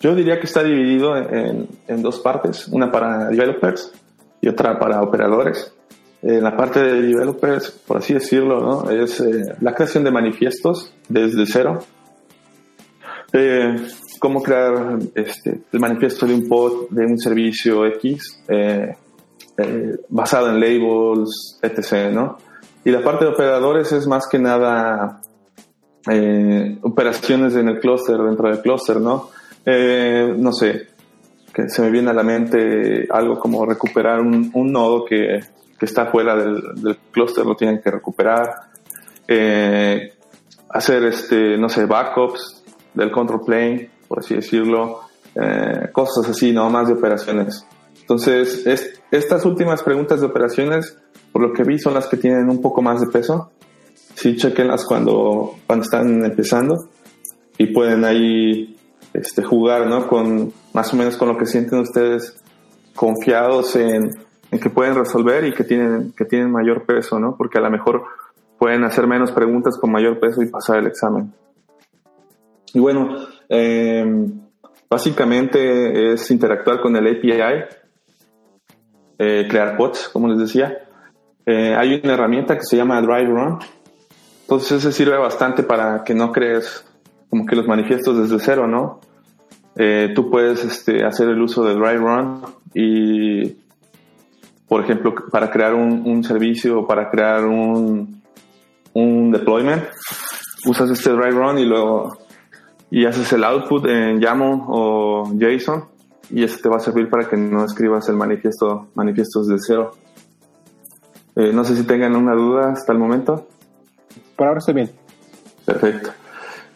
[0.00, 3.92] yo diría que está dividido en, dos partes, una para developers
[4.40, 5.72] y otra para operadores.
[6.22, 8.90] En la parte de developers, por así decirlo, ¿no?
[8.90, 11.78] es eh, la creación de manifiestos desde cero.
[13.32, 13.74] Eh,
[14.20, 18.94] cómo crear este, el manifiesto de un pod de un servicio X eh,
[20.08, 22.12] basado en labels, etc.
[22.12, 22.38] ¿no?
[22.84, 25.20] Y la parte de operadores es más que nada
[26.08, 29.30] eh, operaciones en el clúster, dentro del clúster, ¿no?
[29.66, 30.88] Eh, no sé,
[31.52, 35.40] que se me viene a la mente algo como recuperar un, nodo que,
[35.80, 38.50] está fuera del, del clúster, lo tienen que recuperar.
[39.26, 40.12] Eh,
[40.70, 45.02] hacer, este, no sé, backups del control plane, por así decirlo.
[45.92, 46.68] cosas así, ¿no?
[46.68, 47.64] Más de operaciones.
[48.00, 48.66] Entonces,
[49.12, 50.98] estas últimas preguntas de operaciones
[51.30, 53.52] por lo que vi son las que tienen un poco más de peso.
[54.14, 56.88] Sí, chequenlas cuando, cuando están empezando
[57.56, 58.76] y pueden ahí
[59.14, 60.08] este, jugar, ¿no?
[60.08, 62.36] Con más o menos con lo que sienten ustedes
[62.96, 64.10] confiados en,
[64.50, 67.36] en, que pueden resolver y que tienen, que tienen mayor peso, ¿no?
[67.36, 68.02] Porque a lo mejor
[68.58, 71.32] pueden hacer menos preguntas con mayor peso y pasar el examen.
[72.74, 73.16] Y bueno,
[73.50, 74.04] eh,
[74.88, 77.64] básicamente es interactuar con el API,
[79.18, 80.78] eh, crear pods, como les decía,
[81.44, 83.58] eh, hay una herramienta que se llama Drive Run.
[84.42, 86.84] Entonces ese sirve bastante para que no crees
[87.28, 89.00] como que los manifiestos desde cero, ¿no?
[89.76, 92.42] Eh, tú puedes este, hacer el uso de Drive Run
[92.74, 93.56] y,
[94.66, 98.22] por ejemplo, para crear un, servicio o para crear un,
[98.92, 99.84] un deployment,
[100.66, 102.16] usas este Drive Run y luego
[102.90, 105.84] y haces el output en YAML o JSON
[106.30, 109.92] y eso te va a servir para que no escribas el manifiesto manifiestos de cero.
[111.36, 113.46] Eh, no sé si tengan una duda hasta el momento.
[114.36, 114.90] Por ahora estoy bien.
[115.64, 116.10] Perfecto.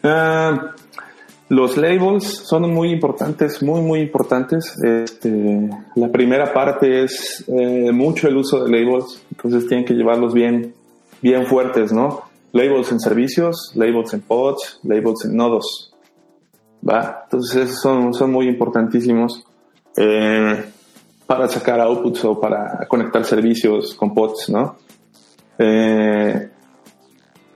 [0.03, 0.73] Ah,
[1.49, 4.75] los labels son muy importantes, muy, muy importantes.
[4.83, 10.33] Este, la primera parte es eh, mucho el uso de labels, entonces tienen que llevarlos
[10.33, 10.73] bien,
[11.21, 12.23] bien fuertes, ¿no?
[12.51, 15.94] Labels en servicios, labels en pods, labels en nodos.
[16.87, 17.23] ¿Va?
[17.23, 19.45] Entonces son, son muy importantísimos.
[19.97, 20.65] Eh,
[21.25, 24.77] para sacar outputs o para conectar servicios con pods, ¿no?
[25.57, 26.49] Eh,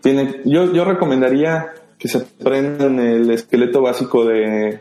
[0.01, 4.79] tiene, yo, yo recomendaría que se aprendan el esqueleto básico de,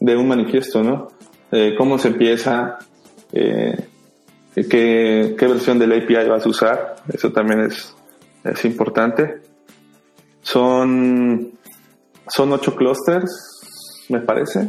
[0.00, 1.08] de un manifiesto, ¿no?
[1.52, 2.78] Eh, cómo se empieza,
[3.32, 3.86] eh,
[4.54, 7.94] qué, qué, versión del API vas a usar, eso también es,
[8.42, 9.42] es importante.
[10.42, 11.52] Son,
[12.26, 13.53] son ocho clusters,
[14.08, 14.68] me parece.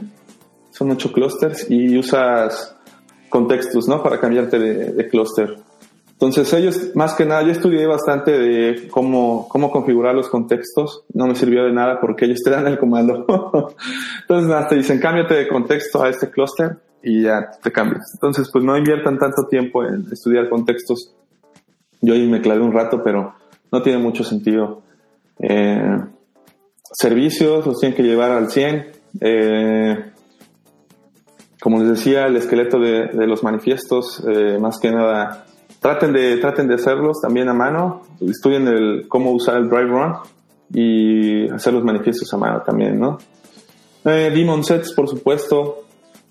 [0.72, 2.76] Son ocho clusters y usas
[3.30, 4.04] contextos, ¿no?
[4.04, 5.58] Para cambiarte de, de clúster.
[6.16, 11.04] Entonces ellos, más que nada, yo estudié bastante de cómo, cómo configurar los contextos.
[11.14, 13.26] No me sirvió de nada porque ellos te dan el comando.
[14.22, 18.14] Entonces nada, te dicen cámbiate de contexto a este clúster y ya te cambias.
[18.14, 21.14] Entonces pues no inviertan tanto tiempo en estudiar contextos.
[22.00, 23.34] Yo ahí me clavé un rato, pero
[23.70, 24.84] no tiene mucho sentido.
[25.40, 26.00] Eh,
[26.94, 28.95] servicios los tienen que llevar al 100.
[29.20, 30.12] Eh,
[31.66, 35.48] como les decía, el esqueleto de, los manifiestos, eh, más que nada,
[35.80, 40.14] traten de, traten de hacerlos también a mano, estudien el, cómo usar el drive run
[40.72, 43.18] y hacer los manifiestos a mano también, ¿no?
[44.04, 45.86] Eh, Demon sets, por supuesto,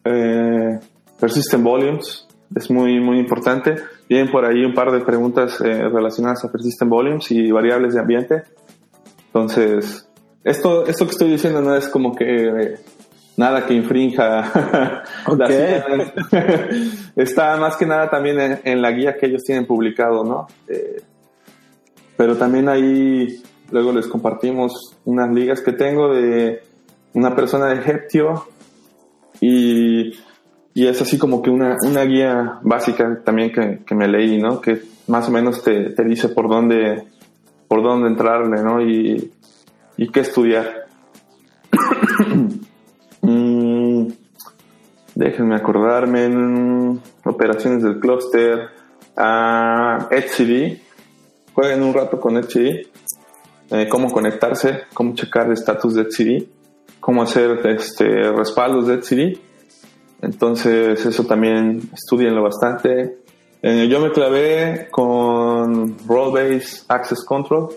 [0.04, 0.78] eh,
[1.18, 3.74] persistent volumes, es muy, muy importante.
[4.08, 8.42] Vienen por ahí un par de preguntas relacionadas a persistent volumes y variables de ambiente.
[9.26, 10.08] Entonces,
[10.44, 12.76] esto, esto que estoy diciendo no es como que
[13.36, 15.02] nada que infrinja
[17.16, 20.46] Está más que nada también en, la guía que ellos tienen publicado, ¿no?
[20.68, 21.02] Eh,
[22.16, 26.62] pero también ahí luego les compartimos unas ligas que tengo de
[27.14, 28.46] una persona de Heptio
[29.40, 30.12] y,
[30.74, 34.60] y es así como que una, una guía básica también que, que, me leí, ¿no?
[34.60, 37.04] Que más o menos te, te dice por dónde,
[37.66, 38.80] por dónde entrarle, ¿no?
[38.80, 39.32] Y,
[39.96, 40.86] y qué estudiar.
[43.22, 44.06] mm,
[45.14, 48.68] déjenme acordarme operaciones del clúster,
[49.16, 50.80] a etcd,
[51.52, 52.88] jueguen un rato con etcd,
[53.70, 56.44] eh, cómo conectarse, cómo checar el estatus de etcd,
[57.00, 59.38] cómo hacer este respaldos de etcd.
[60.22, 63.18] Entonces eso también estudienlo bastante.
[63.62, 67.68] Eh, yo me clavé con Role Based Access Control.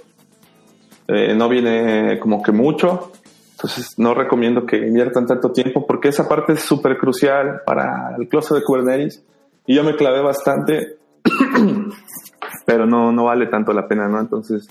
[1.07, 3.11] Eh, no viene como que mucho,
[3.51, 8.27] entonces no recomiendo que inviertan tanto tiempo porque esa parte es súper crucial para el
[8.27, 9.25] clúster de Kubernetes.
[9.65, 10.97] Y yo me clavé bastante,
[12.65, 14.19] pero no, no vale tanto la pena, ¿no?
[14.19, 14.67] Entonces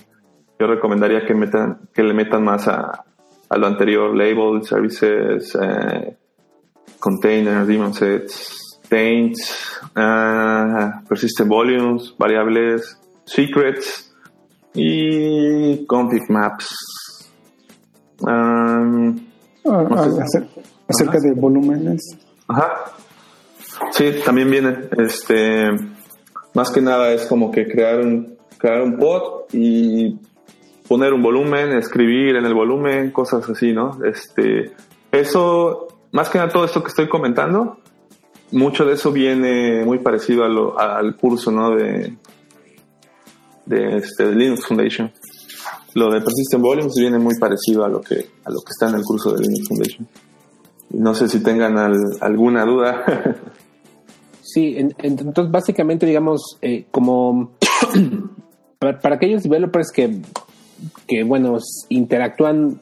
[0.59, 3.03] yo recomendaría que, metan, que le metan más a,
[3.49, 6.15] a lo anterior, label, services, eh,
[6.99, 14.06] containers, daemon sets, taints, uh, persistent volumes, variables, secrets
[14.77, 17.29] y config maps.
[18.19, 19.17] Um,
[19.65, 20.07] ah, no ah,
[20.87, 22.17] acerca de volúmenes.
[22.47, 22.85] Ajá.
[23.91, 24.77] Sí, también viene.
[24.97, 25.67] Este,
[26.53, 30.17] más que nada es como que crear un, crear un pod y
[30.87, 33.99] poner un volumen, escribir en el volumen, cosas así, ¿no?
[34.05, 34.71] Este,
[35.11, 37.77] eso, más que nada todo esto que estoy comentando,
[38.51, 41.75] mucho de eso viene muy parecido a lo, al curso, ¿no?
[41.75, 42.13] De,
[43.67, 45.11] de, este, Linux Foundation.
[45.93, 48.95] Lo de Persistent Volumes viene muy parecido a lo que, a lo que está en
[48.95, 50.07] el curso de Linux Foundation.
[50.91, 51.77] No sé si tengan
[52.21, 53.03] alguna duda.
[54.41, 57.51] sí, entonces básicamente digamos, eh, como
[58.79, 60.21] para, para, aquellos developers que
[61.07, 61.57] que, bueno,
[61.89, 62.79] interactúan,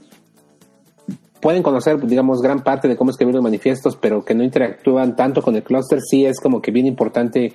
[1.41, 5.41] pueden conocer, digamos, gran parte de cómo escribir los manifiestos, pero que no interactúan tanto
[5.41, 7.54] con el clúster, sí es como que bien importante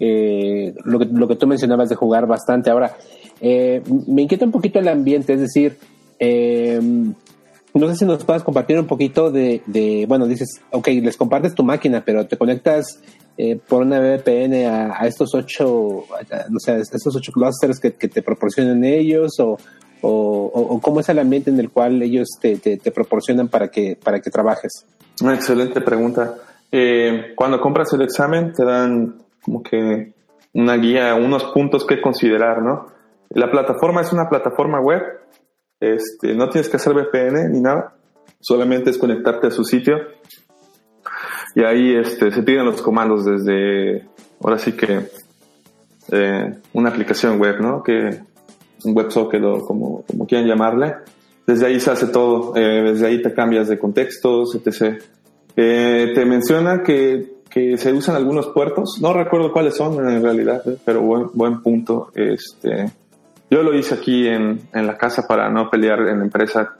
[0.00, 2.70] eh, lo, que, lo que tú mencionabas de jugar bastante.
[2.70, 2.96] Ahora,
[3.40, 5.76] eh, me inquieta un poquito el ambiente, es decir,
[6.18, 6.80] eh,
[7.74, 11.54] no sé si nos puedas compartir un poquito de, de, bueno, dices, ok, les compartes
[11.54, 13.00] tu máquina, pero te conectas
[13.36, 16.04] eh, por una VPN a, estos ocho,
[16.50, 19.56] no sé, estos ocho clusters que, te proporcionan ellos o,
[20.00, 24.20] o, cómo es el ambiente en el cual ellos te, te, proporcionan para que, para
[24.20, 24.84] que trabajes?
[25.22, 26.34] Una excelente pregunta.
[27.36, 29.14] Cuando compras el examen te dan
[29.48, 30.12] como que
[30.52, 32.86] una guía, unos puntos que considerar, ¿no?
[33.30, 35.02] La plataforma es una plataforma web,
[35.80, 37.94] este, no tienes que hacer VPN ni nada,
[38.40, 39.96] solamente es conectarte a su sitio
[41.54, 44.06] y ahí este, se piden los comandos desde,
[44.42, 45.08] ahora sí que,
[46.12, 47.82] eh, una aplicación web, ¿no?
[47.82, 48.20] Que
[48.84, 50.94] un WebSocket o como, como quieran llamarle.
[51.46, 55.02] Desde ahí se hace todo, eh, desde ahí te cambias de contextos, etc.
[55.56, 60.62] Eh, te menciona que, que, se usan algunos puertos, no recuerdo cuáles son en realidad,
[60.84, 62.10] pero buen, buen punto.
[62.14, 62.90] Este,
[63.50, 66.76] yo lo hice aquí en, en la casa para no pelear en la empresa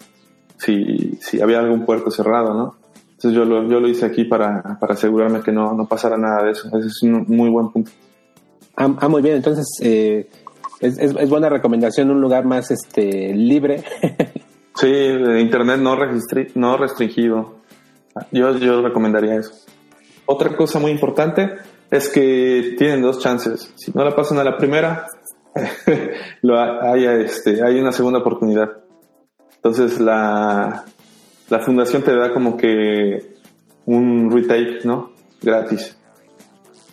[0.59, 2.77] si, si había algún puerto cerrado, ¿no?
[3.19, 6.45] Entonces yo lo, yo lo hice aquí para, para asegurarme que no, no pasara nada
[6.45, 6.69] de eso.
[6.69, 7.91] Ese es un muy buen punto.
[8.77, 9.37] Ah, ah muy bien.
[9.37, 10.29] Entonces eh,
[10.79, 13.83] es, es, buena recomendación un lugar más este libre.
[14.77, 15.97] sí, internet no,
[16.55, 17.57] no restringido.
[18.31, 19.53] Yo, yo recomendaría eso.
[20.31, 21.55] Otra cosa muy importante
[21.91, 23.73] es que tienen dos chances.
[23.77, 25.07] Si no la pasan a la primera,
[26.43, 28.69] lo hay, este, hay una segunda oportunidad.
[29.57, 30.85] Entonces la,
[31.49, 33.37] la fundación te da como que
[33.87, 35.13] un retake, ¿no?
[35.41, 35.97] Gratis.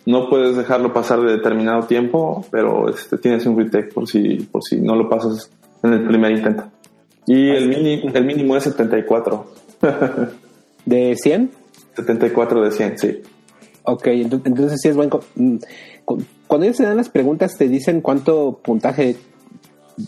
[0.06, 4.62] No puedes dejarlo pasar de determinado tiempo, pero este, tienes un retake por si, por
[4.62, 5.50] si no lo pasas
[5.82, 6.64] en el primer intento.
[7.26, 9.46] Y el, mínimo, el mínimo es 74.
[10.86, 11.65] ¿De 100?
[11.96, 13.22] 74 de 100, sí.
[13.84, 15.10] Ok, entonces sí es buen...
[15.34, 15.56] Mm,
[16.46, 19.16] cuando ellos te dan las preguntas, ¿te dicen cuánto puntaje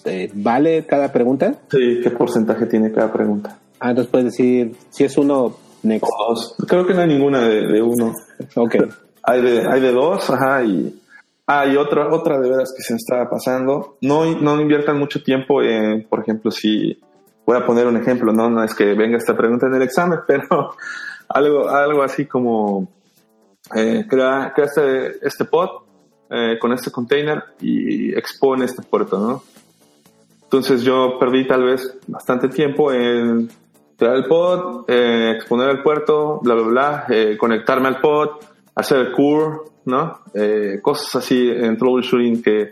[0.05, 1.55] eh, vale cada pregunta?
[1.71, 3.59] Sí, qué porcentaje tiene cada pregunta.
[3.81, 6.07] Ah, entonces puedes decir, si es uno, next.
[6.29, 6.55] dos.
[6.69, 8.13] Creo que no hay ninguna de, uno.
[8.55, 8.77] Ok.
[9.23, 11.01] hay, de, hay de dos, ajá, y...
[11.51, 13.97] Ah, y otra, otra de veras que se me estaba pasando.
[14.03, 17.01] No, no inviertan mucho tiempo en, por ejemplo, si
[17.47, 20.19] voy a poner un ejemplo, no, no es que venga esta pregunta en el examen,
[20.27, 20.75] pero
[21.29, 22.89] algo, algo así como
[23.75, 25.83] eh, crea, crea este, este pod
[26.31, 29.43] eh, con este container y expone este puerto, ¿no?
[30.43, 33.51] Entonces yo perdí tal vez bastante tiempo en
[33.99, 38.31] crear el pod, eh, exponer el puerto, bla, bla, bla, eh, conectarme al pod,
[38.75, 40.21] hacer el core, ¿no?
[40.33, 42.71] Eh, cosas así en troubleshooting que,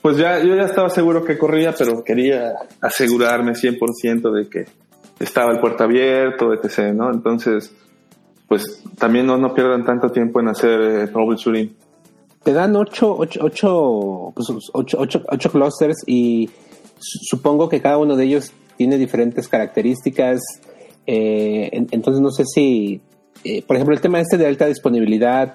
[0.00, 4.64] pues ya, yo ya estaba seguro que corría, pero quería asegurarme 100% de que,
[5.20, 7.12] estaba el puerto abierto, etc., ¿no?
[7.12, 7.72] Entonces,
[8.48, 11.76] pues también no, no pierdan tanto tiempo en hacer eh, troubleshooting.
[12.42, 16.48] Te dan ocho, ocho, ocho, pues, ocho, ocho, ocho clusters y
[16.98, 20.40] supongo que cada uno de ellos tiene diferentes características.
[21.06, 23.02] Eh, entonces no sé si,
[23.44, 25.54] eh, por ejemplo, el tema este de alta disponibilidad,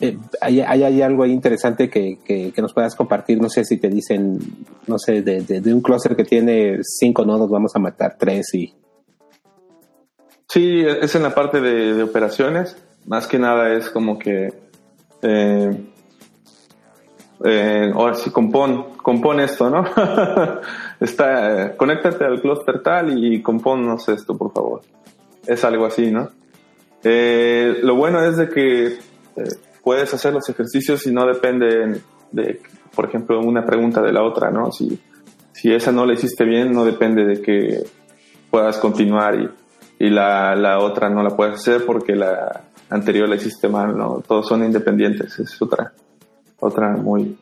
[0.00, 3.40] eh, ¿hay, hay, algo ahí interesante que, que, nos puedas compartir.
[3.40, 4.38] No sé si te dicen,
[4.86, 8.74] no sé, de, de, un cluster que tiene cinco nodos, vamos a matar tres y...
[10.48, 12.76] Sí, es en la parte de, de operaciones.
[13.06, 14.48] Más que nada es como que
[15.22, 15.70] eh,
[17.44, 19.84] eh, ahora sí, compón, compón esto, ¿no?
[21.00, 24.82] Está, conéctate al clúster tal y compónnos esto, por favor.
[25.46, 26.28] Es algo así, ¿no?
[27.04, 28.98] Eh, lo bueno es de que
[29.38, 32.00] eh, puedes hacer los ejercicios y no depende
[32.32, 32.60] de,
[32.94, 34.70] por ejemplo, una pregunta de la otra, ¿no?
[34.72, 35.00] Si,
[35.52, 37.84] si esa no la hiciste bien, no depende de que
[38.50, 43.36] puedas continuar y, y la, la otra no la puedes hacer porque la anterior la
[43.36, 44.22] hiciste mal, ¿no?
[44.26, 45.92] Todos son independientes, es otra
[46.60, 47.36] otra muy,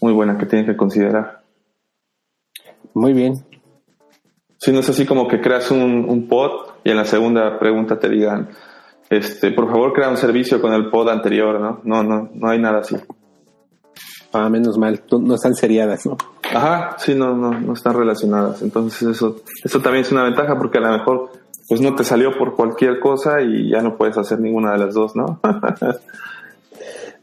[0.00, 1.42] muy buena que tienen que considerar.
[2.94, 3.34] Muy bien.
[4.58, 7.98] Si no es así como que creas un, un pod y en la segunda pregunta
[7.98, 8.50] te digan,
[9.10, 11.80] este, por favor crea un servicio con el pod anterior, ¿no?
[11.84, 12.96] No, no, no hay nada así.
[14.32, 16.16] Ah, menos mal, no están seriadas, ¿no?
[16.54, 18.62] Ajá, sí, no, no, no están relacionadas.
[18.62, 21.30] Entonces eso, eso también es una ventaja porque a lo mejor
[21.68, 24.94] pues no te salió por cualquier cosa y ya no puedes hacer ninguna de las
[24.94, 25.40] dos, ¿no?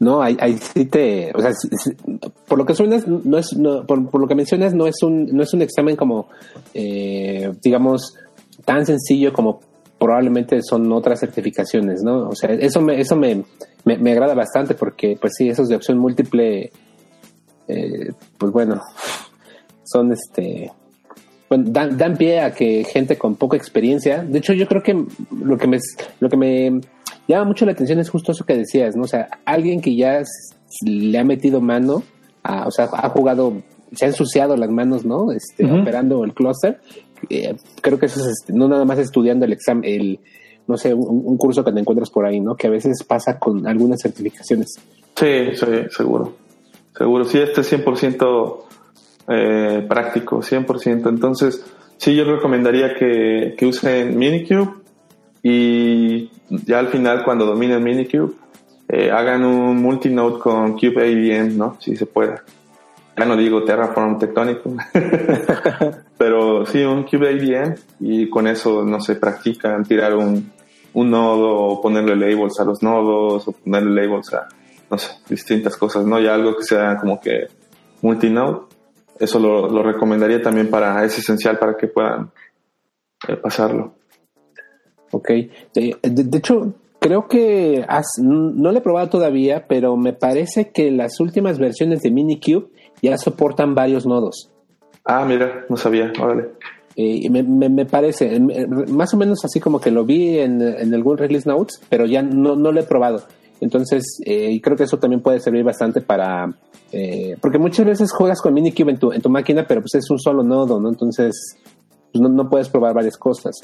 [0.00, 1.50] No, ahí, sí te, o sea,
[2.46, 5.42] por lo que suenas, no es, no, por, lo que mencionas, no es un, no
[5.42, 6.28] es un examen como,
[6.72, 8.14] eh, digamos,
[8.64, 9.60] tan sencillo como
[9.98, 12.28] probablemente son otras certificaciones, ¿no?
[12.28, 13.44] O sea, eso me, eso me,
[13.84, 16.70] me, agrada bastante porque, pues sí, esos de opción múltiple,
[17.66, 18.80] eh, pues bueno,
[19.84, 20.70] son este,
[21.48, 25.04] bueno, dan, dan pie a que gente con poca experiencia, de hecho yo creo que
[25.42, 25.78] lo que me,
[26.20, 26.80] lo que me
[27.26, 29.02] llama mucho la atención es justo eso que decías, ¿no?
[29.02, 30.22] O sea, alguien que ya
[30.84, 32.02] le ha metido mano,
[32.44, 35.32] o sea, ha jugado, se ha ensuciado las manos, ¿no?
[35.32, 36.80] Este, operando el clúster.
[37.28, 40.20] Eh, creo que eso es este, no nada más estudiando el examen, el,
[40.66, 42.56] no sé, un, curso que te encuentras por ahí, ¿no?
[42.56, 44.74] Que a veces pasa con algunas certificaciones.
[45.16, 46.34] Sí, sí, seguro.
[46.96, 47.24] Seguro.
[47.24, 48.56] Sí, este es 100%
[49.28, 51.08] eh, práctico, 100%.
[51.08, 51.64] Entonces,
[51.96, 54.74] sí, yo recomendaría que, que usen Minikube
[55.42, 58.32] y ya al final cuando dominen Minikube
[58.88, 61.76] eh, hagan un multinode con Cube AVM, ¿no?
[61.80, 62.36] Si se puede.
[63.26, 64.60] No digo Terraform Tectonic,
[66.18, 70.52] pero sí un Cube AVM y con eso, no sé, practican tirar un,
[70.94, 74.48] un nodo o ponerle labels a los nodos o ponerle labels a,
[74.90, 76.20] no sé, distintas cosas, ¿no?
[76.20, 77.46] Ya algo que sea como que
[78.02, 78.60] multinode.
[79.18, 82.30] Eso lo, lo recomendaría también para, es esencial para que puedan
[83.26, 83.94] eh, pasarlo.
[85.10, 85.30] Ok.
[85.74, 85.96] De,
[86.36, 87.84] hecho, creo que
[88.18, 92.68] no lo he probado todavía, pero me parece que las últimas versiones de Minikube
[93.02, 94.50] ya soportan varios nodos.
[95.04, 96.50] Ah, mira, no sabía, órale.
[96.96, 98.40] Eh, me, me, parece,
[98.88, 102.22] más o menos así como que lo vi en, en algún release notes, pero ya
[102.22, 103.22] no, no lo he probado.
[103.60, 106.52] Entonces, eh, creo que eso también puede servir bastante para...
[106.90, 110.10] Eh, porque muchas veces juegas con Minikube en tu, en tu máquina, pero pues es
[110.10, 110.88] un solo nodo, ¿no?
[110.88, 111.56] Entonces,
[112.12, 113.56] pues no, no puedes probar varias cosas.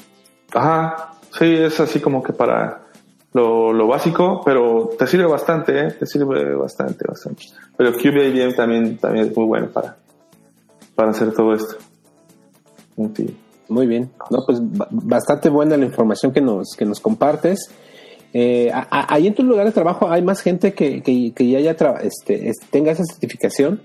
[0.53, 2.85] Ajá, Sí, es así como que para
[3.35, 5.91] lo, básico, pero te sirve bastante, ¿eh?
[5.91, 7.43] Te sirve bastante, bastante.
[7.75, 9.97] Pero QBAVM también, también es muy bueno para,
[10.95, 11.75] para hacer todo esto.
[13.67, 14.09] Muy bien.
[14.29, 17.69] No, pues bastante buena la información que nos, que nos compartes.
[18.33, 22.51] Eh, ahí en tu lugar de trabajo hay más gente que, que, ya haya este,
[22.69, 23.81] tenga esa certificación.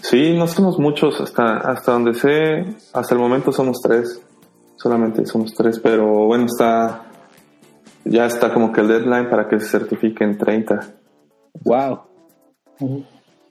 [0.00, 4.20] Sí, no somos muchos, hasta, hasta donde sé, hasta el momento somos tres
[4.76, 7.06] solamente somos tres, pero bueno, está
[8.06, 10.80] ya está como que el deadline para que se certifiquen 30.
[11.64, 12.00] Wow.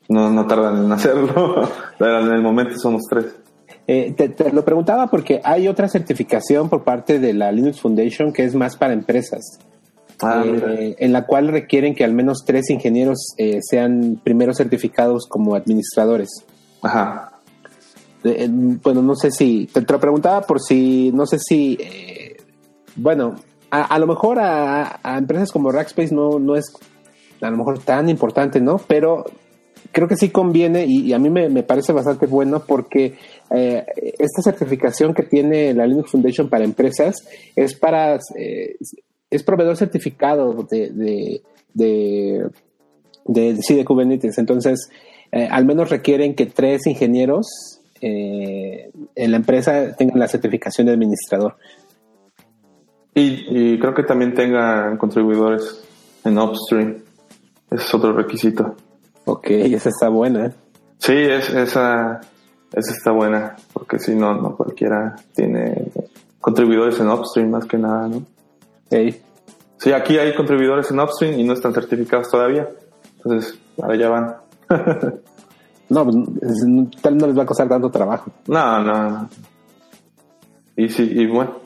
[0.10, 3.36] No, no tardan en hacerlo, en el momento somos tres.
[3.88, 8.44] Eh, te, lo preguntaba porque hay otra certificación por parte de la Linux Foundation que
[8.44, 9.60] es más para empresas,
[10.24, 15.28] ah, eh, en la cual requieren que al menos tres ingenieros eh, sean primero certificados
[15.28, 16.30] como administradores.
[16.82, 17.36] Ajá
[18.84, 22.38] bueno, no sé si, te, lo preguntaba por si, no sé si, eh,
[22.96, 23.36] bueno,
[23.84, 26.66] a, lo mejor a, empresas como Rackspace no, no es
[27.42, 28.78] a lo mejor tan importante, ¿no?
[28.88, 29.26] Pero
[29.92, 33.16] creo que sí conviene y, a mí me, parece bastante bueno porque
[33.52, 33.86] eh,
[34.18, 37.16] esta certificación que tiene la Linux Foundation para empresas
[37.56, 38.76] es para, eh,
[39.30, 41.42] es proveedor certificado de, de,
[41.74, 42.50] de,
[43.26, 44.38] de, de Kubernetes.
[44.38, 44.90] Entonces,
[45.32, 51.56] al menos requieren que tres ingenieros eh, en la empresa tengan la certificación de administrador.
[53.18, 55.84] Y, creo que también tengan contribuidores
[56.26, 56.98] en Upstream.
[57.72, 58.76] Ese es otro requisito.
[59.24, 60.54] Ok, esa está buena.
[60.98, 62.20] Sí, es, esa,
[62.74, 65.92] esa está buena, porque si no, no cualquiera tiene
[66.42, 68.22] contribuidores en Upstream más que nada, ¿no?
[68.92, 69.22] Sí.
[69.78, 72.68] Sí, aquí hay contribuidores en Upstream y no están certificados todavía.
[73.18, 74.36] Entonces, allá van.
[75.90, 76.16] no, pues
[77.02, 78.30] tal no les va a costar tanto trabajo.
[78.48, 79.30] No, no.
[80.76, 81.65] Y sí, y bueno,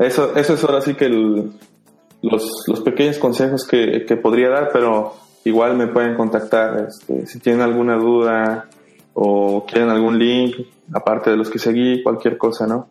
[0.00, 5.14] eso, eso es ahora sí que los, los pequeños consejos que, que, podría dar, pero
[5.44, 8.68] igual me pueden contactar este, si tienen alguna duda
[9.14, 10.56] o quieren algún link,
[10.92, 12.88] aparte de los que seguí, cualquier cosa, ¿no?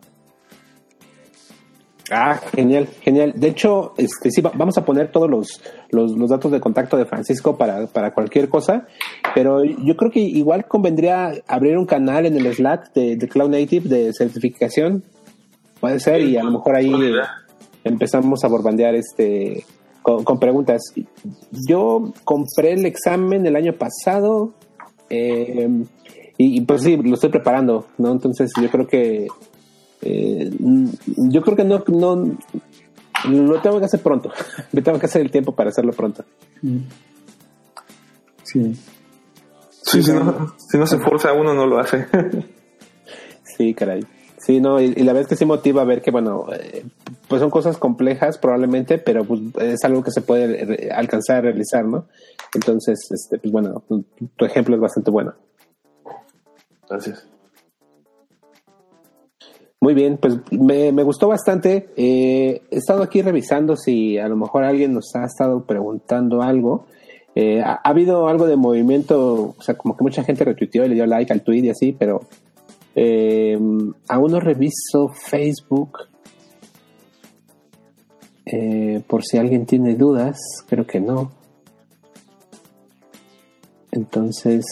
[2.12, 3.32] Ah, genial, genial.
[3.36, 7.56] De hecho, este, sí, vamos a poner todos los, los, datos de contacto de Francisco
[7.56, 8.88] para, para, cualquier cosa,
[9.32, 13.88] pero yo creo que igual convendría abrir un canal en el Slack de, Cloud Native
[13.88, 15.04] de certificación,
[15.80, 16.92] puede ser, y a lo mejor ahí
[17.84, 19.64] empezamos a borbandear este
[20.02, 20.80] con, preguntas.
[21.68, 24.54] Yo compré el examen el año pasado
[25.08, 25.68] eh,
[26.38, 28.12] y, y, pues sí, lo estoy preparando, ¿no?
[28.12, 29.28] Entonces yo creo que
[30.02, 30.50] eh,
[31.30, 32.36] yo creo que no, no
[33.24, 34.32] lo tengo que hacer pronto.
[34.72, 36.24] Me tengo que hacer el tiempo para hacerlo pronto.
[38.44, 38.74] Sí.
[39.82, 42.06] Sí, si, no, si no se forza uno no lo hace.
[43.42, 44.04] sí, caray.
[44.40, 46.84] Sí, no, y, la verdad es que sí motiva a ver que, bueno, eh,
[47.28, 51.84] pues son cosas complejas probablemente, pero pues es algo que se puede alcanzar a realizar,
[51.84, 52.06] ¿no?
[52.54, 53.82] Entonces, este, pues bueno,
[54.36, 55.34] tu ejemplo es bastante bueno.
[56.88, 57.26] Gracias.
[59.82, 61.88] Muy bien, pues me, gustó bastante.
[61.96, 66.84] Eh, he estado aquí revisando si a lo mejor alguien nos ha estado preguntando algo.
[67.34, 70.96] Eh, ha, habido algo de movimiento, o sea, como que mucha gente retuiteó y le
[70.96, 72.20] dio like al tweet y así, pero
[73.02, 73.58] eh,
[74.08, 75.98] aún no reviso Facebook.
[79.06, 80.36] por si alguien tiene dudas,
[80.68, 81.30] creo que no.
[83.92, 84.64] Entonces.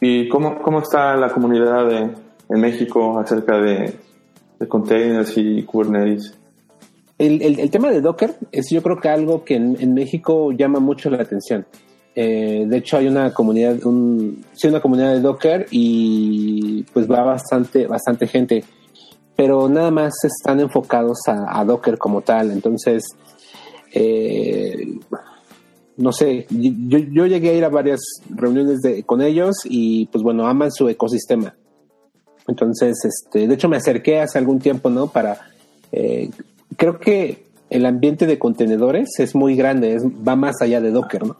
[0.00, 1.98] ¿Y cómo, cómo está la comunidad de,
[2.48, 3.94] en México acerca de,
[4.68, 6.38] containers y Kubernetes?
[7.18, 11.08] El, el, tema de Docker es yo creo que algo que en, México llama mucho
[11.10, 11.66] la atención.
[12.18, 17.22] Eh, de hecho hay una comunidad, un, sí, una comunidad de Docker y pues va
[17.22, 18.64] bastante, bastante gente,
[19.36, 22.52] pero nada más están enfocados a, Docker como tal.
[22.52, 23.04] Entonces,
[23.92, 24.98] eh,
[25.98, 28.00] no sé, yo, yo, llegué a ir a varias
[28.30, 31.54] reuniones de, con ellos y pues bueno, aman su ecosistema.
[32.48, 35.08] Entonces, este, de hecho me acerqué hace algún tiempo, ¿no?
[35.08, 35.38] Para,
[35.92, 36.30] eh,
[36.78, 41.26] creo que el ambiente de contenedores es muy grande, es, va más allá de Docker,
[41.26, 41.36] ¿no?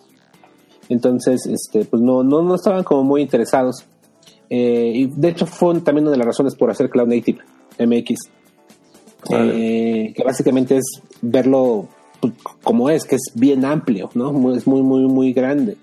[0.88, 3.84] Entonces, este, pues no, no, no estaban como muy interesados.
[4.48, 7.38] Eh, y de hecho fue también una de las razones por hacer Cloud Native
[7.78, 8.18] MX.
[9.30, 10.84] Eh, que básicamente es
[11.20, 11.88] verlo
[12.20, 12.32] pues,
[12.62, 14.54] como es, que es bien amplio, ¿no?
[14.54, 15.76] Es muy, muy, muy grande.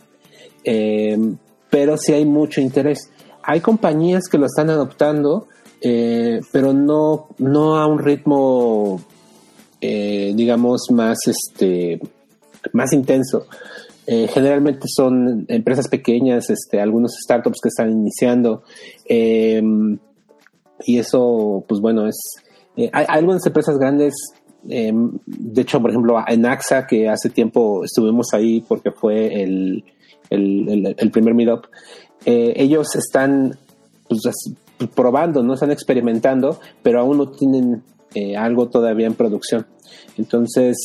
[1.69, 3.09] pero sí hay mucho interés
[3.43, 5.47] hay compañías que lo están adoptando,
[5.81, 9.01] eh, pero no, no a un ritmo,
[9.81, 11.99] eh, digamos, más, este,
[12.71, 13.45] más intenso.
[14.05, 18.63] Eh, generalmente son empresas pequeñas, este, algunos startups que están iniciando.
[19.05, 19.97] Em,
[20.85, 22.17] y eso, pues bueno, es.
[22.91, 24.13] hay, algunas empresas grandes
[24.67, 29.83] em, de hecho, por ejemplo, en AXA, que hace tiempo estuvimos ahí porque fue el,
[30.29, 31.65] el, el primer meetup,
[32.25, 33.57] eh, ellos están
[34.07, 34.21] pues,
[34.95, 37.83] probando, no están experimentando, pero aún no tienen
[38.13, 39.65] eh, algo todavía en producción.
[40.17, 40.77] Entonces,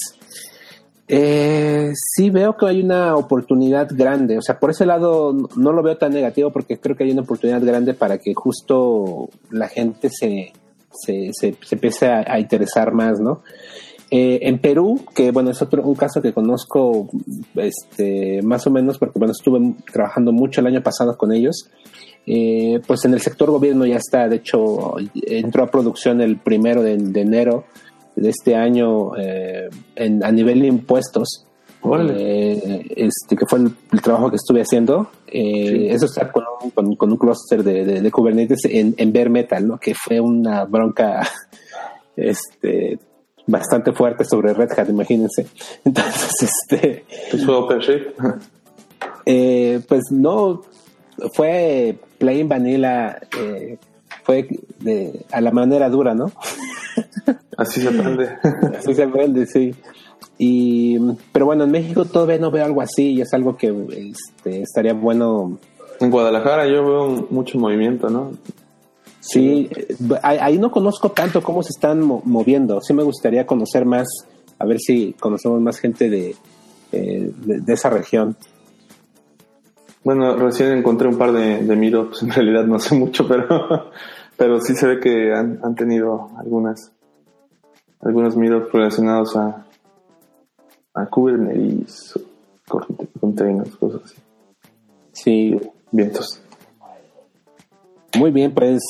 [1.09, 4.37] eh, sí veo que hay una oportunidad grande.
[4.37, 7.23] O sea, por ese lado no lo veo tan negativo porque creo que hay una
[7.23, 10.53] oportunidad grande para que justo la gente se,
[10.93, 13.43] se, se, empiece a, interesar más, ¿no?
[14.11, 17.09] Eh, en Perú, que bueno, es otro un caso que conozco
[17.57, 21.71] este, más o menos porque bueno, estuve trabajando mucho el año pasado con ellos.
[22.31, 26.83] Eh, pues en el sector gobierno ya está, de hecho, entró a producción el primero
[26.83, 27.65] de, enero
[28.21, 31.45] de este año eh, en, a nivel de impuestos.
[31.81, 37.63] este que fue el, trabajo que estuve haciendo eso está con un, con, un clúster
[37.63, 39.79] de, de, Kubernetes en, en Bare Metal ¿no?
[39.79, 41.21] que fue una bronca
[42.17, 42.99] este
[43.49, 45.47] bastante fuerte sobre Red Hat, imagínense.
[45.85, 47.05] Entonces, este...
[47.45, 48.07] fue OpenShift?
[49.27, 50.63] Eh, pues no,
[51.33, 53.79] fue plain vanilla, eh,
[54.29, 54.47] fue
[54.81, 56.31] de, a la manera dura, ¿no?
[57.57, 58.29] Así se aprende.
[58.79, 59.75] Así se aprende, sí.
[60.37, 60.99] Y,
[61.33, 63.75] pero bueno, en México todavía no veo algo así y es algo que
[64.13, 65.59] este, estaría bueno
[65.99, 68.33] En Guadalajara yo veo mucho movimiento, ¿no?
[69.19, 72.83] Sí, eh, ahí no conozco tanto cómo se están moviendo.
[72.83, 74.07] Sí me gustaría conocer más,
[74.59, 76.37] a ver si conocemos más gente de,
[76.93, 78.37] eh, de, esa región.
[80.05, 83.91] Bueno, recién encontré un par de, de meetups, en realidad no sé mucho, pero,
[84.39, 86.93] pero sí se ve que han, han tenido algunas,
[88.01, 89.67] algunos meetups relacionados a,
[90.95, 92.19] a Kubernetes,
[93.21, 94.17] containers, cosas así.
[95.13, 95.61] Sí.
[95.91, 96.43] Vientos.
[98.19, 98.81] Muy bien, pues,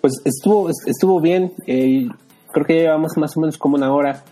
[0.00, 1.52] pues estuvo, estuvo bien.
[1.66, 2.08] Eh,
[2.52, 4.22] creo que llevamos más o menos como una hora.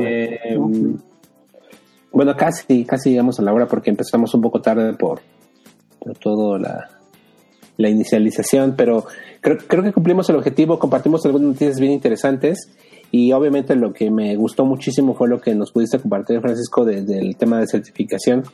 [0.00, 0.58] Eh,
[2.12, 5.20] bueno, casi, casi llegamos a la hora porque empezamos un poco tarde por,
[5.98, 6.95] por todo la,
[7.76, 9.04] la inicialización, pero
[9.40, 12.70] creo, creo que cumplimos el objetivo, compartimos algunas noticias bien interesantes
[13.10, 17.36] y obviamente lo que me gustó muchísimo fue lo que nos pudiste compartir, Francisco, del
[17.36, 18.44] tema de certificación.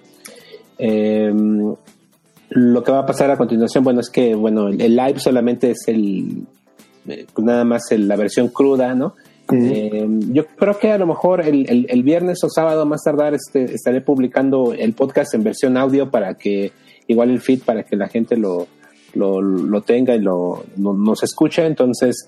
[0.78, 1.32] Eh,
[2.50, 5.88] lo que va a pasar a continuación, bueno, es que bueno, el, live solamente es
[5.88, 6.44] el
[7.08, 9.14] eh, pues nada más la versión cruda, ¿no?
[9.52, 13.74] Eh, yo creo que a lo mejor el, el, viernes o sábado más tardar este,
[13.74, 16.72] estaré publicando el podcast en versión audio para que
[17.06, 18.66] igual el feed para que la gente lo,
[19.14, 21.64] lo, lo tenga y lo, nos escuche.
[21.64, 22.26] Entonces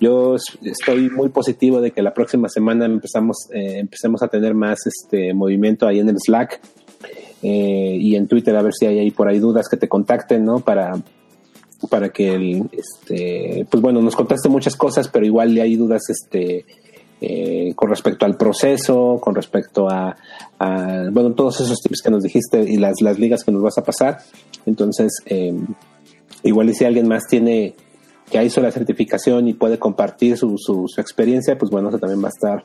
[0.00, 4.78] yo estoy muy positivo de que la próxima semana empezamos eh, empecemos a tener más
[4.86, 6.60] este movimiento ahí en el Slack
[7.42, 10.44] eh, y en Twitter a ver si hay ahí por ahí dudas que te contacten,
[10.44, 10.60] ¿no?
[10.60, 11.00] Para,
[11.90, 16.64] para que, el, este, pues bueno, nos contaste muchas cosas, pero igual hay dudas, este,
[17.20, 20.16] eh, con respecto al proceso, con respecto a,
[21.10, 23.84] bueno, todos esos tips que nos dijiste y las, las ligas que nos vas a
[23.84, 24.18] pasar.
[24.66, 25.54] Entonces, eh,
[26.44, 27.74] igual y si alguien más tiene,
[28.30, 32.28] que hizo la certificación y puede compartir su, su, experiencia, pues bueno, eso también va
[32.28, 32.64] a estar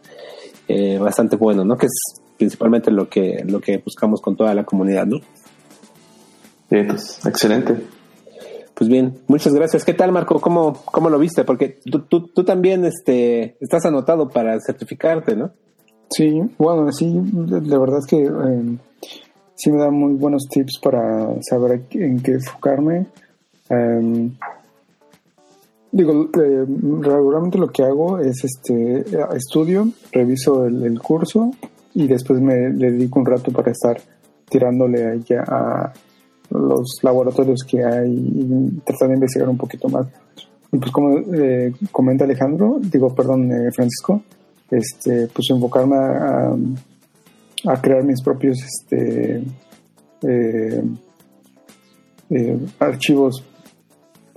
[1.00, 1.78] bastante bueno, ¿no?
[1.78, 5.18] Que es principalmente lo que, lo que buscamos con toda la comunidad, ¿no?
[6.70, 7.76] Bien, pues, excelente.
[8.74, 9.84] Pues bien, muchas gracias.
[9.84, 10.40] ¿Qué tal, Marco?
[10.40, 11.44] ¿Cómo, cómo lo viste?
[11.44, 15.52] Porque tú, tú, tú también este, estás anotado para certificarte, ¿no?
[16.10, 18.78] Sí, bueno, sí, la verdad es que eh,
[19.56, 23.08] sí me da muy buenos tips para saber en qué enfocarme.
[23.70, 24.32] Em,
[25.92, 26.66] digo, eh,
[27.02, 29.06] regularmente lo que hago es este
[29.36, 31.52] estudio, reviso el curso
[31.94, 34.00] y después me le dedico un rato para estar
[34.50, 35.94] tirándole ya a
[36.50, 40.08] los laboratorios que hay y tratar de investigar un poquito más.
[40.72, 44.24] Y pues como eh, comenta Alejandro, digo, perdón, eh, Francisco,
[44.70, 46.56] este, pues enfocarme a,
[47.82, 49.44] crear mis propios este,
[50.22, 50.84] eh,
[52.80, 53.44] archivos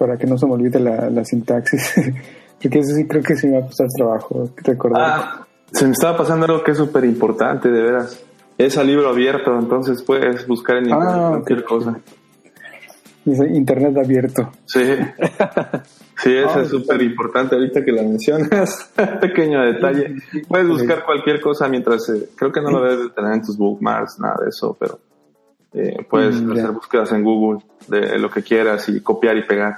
[0.02, 1.94] para que no se me olvide la, la sintaxis,
[2.60, 5.00] porque eso sí creo que sí me va a costar trabajo recordar.
[5.00, 8.20] Ah, se me estaba pasando algo que es súper importante, de veras.
[8.58, 12.00] Es a libro abierto, entonces puedes buscar en internet ah, cualquier cosa.
[13.24, 14.50] Dice internet abierto.
[14.66, 14.80] Sí.
[16.22, 18.92] Sí, eso es súper importante ahorita que lo mencionas.
[19.20, 20.18] Pequeño detalle.
[20.46, 22.08] Puedes buscar cualquier cosa mientras...
[22.10, 25.00] Eh, creo que no lo debes de tener en tus bookmarks, nada de eso, pero
[25.72, 29.76] eh, puedes mm, hacer búsquedas en Google de lo que quieras y copiar y pegar.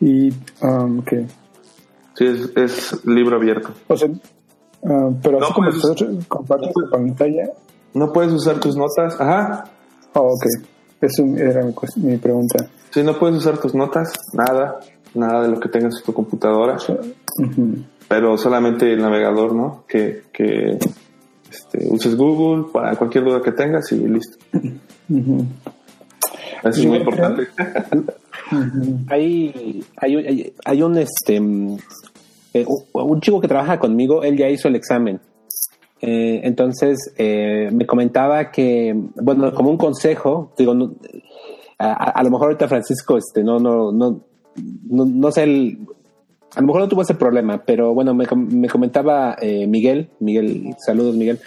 [0.00, 1.02] Y, um,
[2.14, 2.26] Sí,
[2.56, 3.70] es, libro abierto.
[3.88, 4.08] O sea,
[4.84, 7.50] ah, pero así como puedes, compartes tu pantalla.
[7.94, 9.18] No puedes usar tus notas.
[9.18, 9.64] Ajá.
[10.14, 10.44] Oh, ok.
[11.00, 11.64] Eso era
[11.96, 12.68] mi, pregunta.
[12.90, 14.80] Sí, no puedes usar tus notas, nada,
[15.14, 16.76] nada de lo que tengas en tu computadora.
[18.06, 19.84] Pero solamente el navegador, ¿no?
[19.88, 20.78] Que, que
[21.50, 24.36] este, uses Google para cualquier duda que tengas y listo.
[26.62, 27.48] Eso es muy importante.
[29.08, 31.40] hay, hay, hay, un este
[32.52, 35.20] eh, un chico que trabaja conmigo, él ya hizo el examen.
[36.02, 40.72] Eh, entonces eh, me comentaba que, bueno, como un consejo, digo,
[41.78, 44.20] a, lo mejor ahorita Francisco, este, no, no, no,
[44.88, 50.08] no, sé, a lo mejor no tuvo ese problema, pero bueno, me, me comentaba Miguel,
[50.20, 51.38] Miguel, saludos Miguel,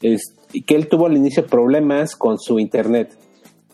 [0.00, 0.34] es,
[0.66, 3.16] que él tuvo al inicio problemas con su internet.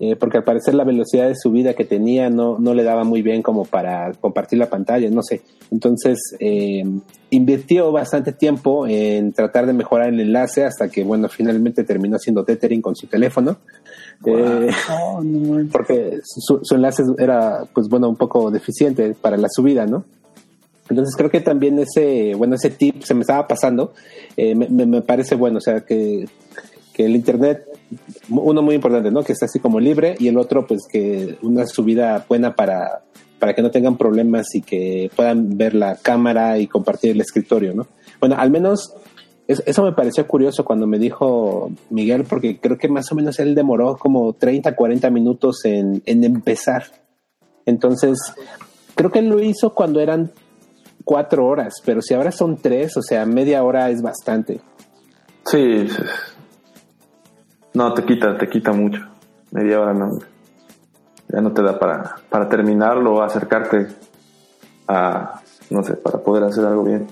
[0.05, 3.23] Eh, porque al parecer la velocidad de subida que tenía no, no le daba muy
[3.23, 5.43] bien como para compartir la pantalla, no sé.
[5.71, 6.83] Entonces, eh,
[7.31, 12.43] invirtió bastante tiempo en tratar de mejorar el enlace hasta que, bueno, finalmente terminó haciendo
[12.45, 13.59] tethering con su teléfono.
[14.27, 15.23] Eh, oh,
[15.71, 20.05] porque su, enlace era, pues bueno, un poco deficiente para la subida, ¿no?
[20.91, 23.93] Entonces creo que también ese, bueno, ese tip se me estaba pasando,
[24.37, 26.25] me, me, parece bueno, o sea, que,
[26.93, 27.65] que el Internet
[28.29, 29.23] uno muy importante, ¿no?
[29.23, 33.03] Que está así como libre y el otro, pues que una subida buena para,
[33.39, 37.75] para que no tengan problemas y que puedan ver la cámara y compartir el escritorio,
[37.75, 37.87] ¿no?
[38.21, 38.95] Bueno, al menos
[39.49, 43.55] eso me pareció curioso cuando me dijo Miguel, porque creo que más o menos él
[43.55, 46.85] demoró como 30, 40 minutos en, en empezar.
[47.67, 48.19] Entonces,
[48.95, 50.31] creo que él lo hizo cuando eran
[51.05, 54.61] cuatro horas, pero si ahora son tres, o sea, media hora es bastante.
[55.45, 55.89] Sí,
[57.75, 59.01] no, te quita, te quita mucho.
[59.51, 60.19] Media hora no,
[61.29, 63.89] ya no te da para, para terminarlo o acercarte
[64.89, 67.07] a, no sé, para poder hacer algo bien.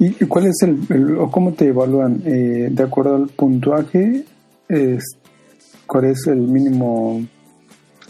[0.00, 2.22] ¿Y cuál es el, o cómo te evalúan?
[2.24, 4.24] Eh, ¿De acuerdo al puntuaje?
[4.68, 5.02] Es,
[5.86, 7.20] ¿Cuál es el mínimo?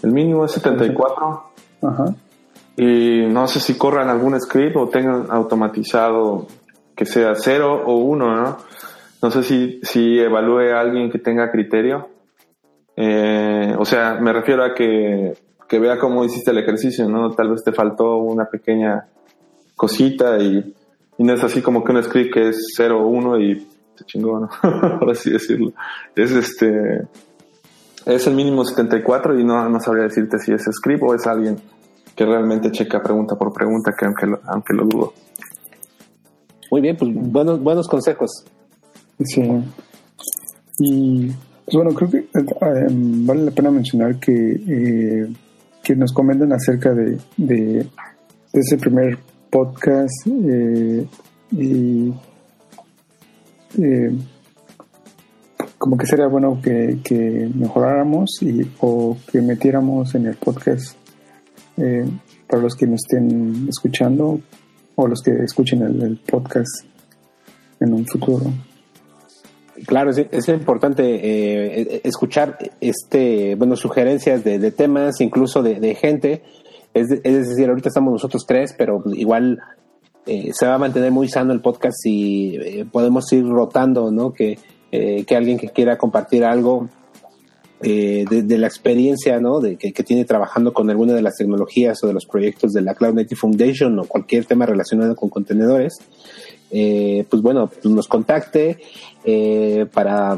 [0.03, 1.45] El mínimo es 74.
[1.83, 2.15] Ajá.
[2.77, 6.47] Y no sé si corran algún script o tengan automatizado
[6.95, 8.59] que sea 0 o 1, ¿no?
[9.23, 12.09] No sé si, si evalúe a alguien que tenga criterio.
[12.97, 15.35] Eh, o sea, me refiero a que,
[15.69, 17.31] que vea cómo hiciste el ejercicio, ¿no?
[17.33, 19.07] Tal vez te faltó una pequeña
[19.77, 20.75] cosita y
[21.19, 23.67] no es así como que un script que es 0 o 1 y
[23.97, 24.49] se chingó, ¿no?
[24.99, 25.73] Por así decirlo.
[26.15, 27.03] Es este.
[28.07, 31.59] Es el mínimo 74 y no, no sabría decirte si es script o es alguien
[32.17, 35.13] que realmente checa pregunta por pregunta, que aunque lo, aunque lo dudo.
[36.71, 38.45] Muy bien, pues buenos, buenos consejos.
[39.25, 39.43] Sí.
[40.79, 41.27] Y
[41.65, 45.33] pues bueno, creo que eh, vale la pena mencionar que, eh,
[45.83, 47.87] que nos comentan acerca de, de,
[48.53, 49.19] de ese primer
[49.51, 51.07] podcast eh,
[51.53, 52.13] y
[53.79, 54.13] eh,
[55.79, 60.97] como que sería bueno que, mejoráramos y, o que metiéramos en el podcast
[61.77, 62.05] eh,
[62.49, 64.41] para los que nos estén escuchando
[64.97, 66.85] o los que escuchen el, podcast
[67.81, 68.53] en un futuro.
[69.87, 76.43] Claro, es, importante escuchar este, bueno, sugerencias de, temas, incluso de gente
[76.95, 79.61] es, decir, ahorita estamos nosotros tres, pero igual
[80.27, 84.33] eh, se va a mantener muy sano el podcast y eh, podemos ir rotando, ¿no?
[84.33, 84.59] Que,
[84.91, 86.89] eh, que alguien que quiera compartir algo
[87.81, 89.61] de, la experiencia, ¿no?
[89.61, 92.95] De, que, tiene trabajando con alguna de las tecnologías o de los proyectos de la
[92.95, 95.99] Cloud Native Foundation o cualquier tema relacionado con contenedores,
[96.71, 98.79] pues bueno, nos contacte
[99.93, 100.37] para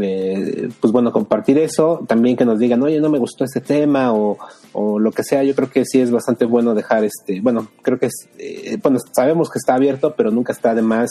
[0.00, 4.12] eh, pues bueno, compartir eso, también que nos digan, oye, no me gustó este tema
[4.12, 4.38] o,
[4.74, 8.06] lo que sea, yo creo que sí es bastante bueno dejar este, bueno, creo que
[8.06, 11.10] es, eh, bueno, sabemos que está abierto, pero nunca está de más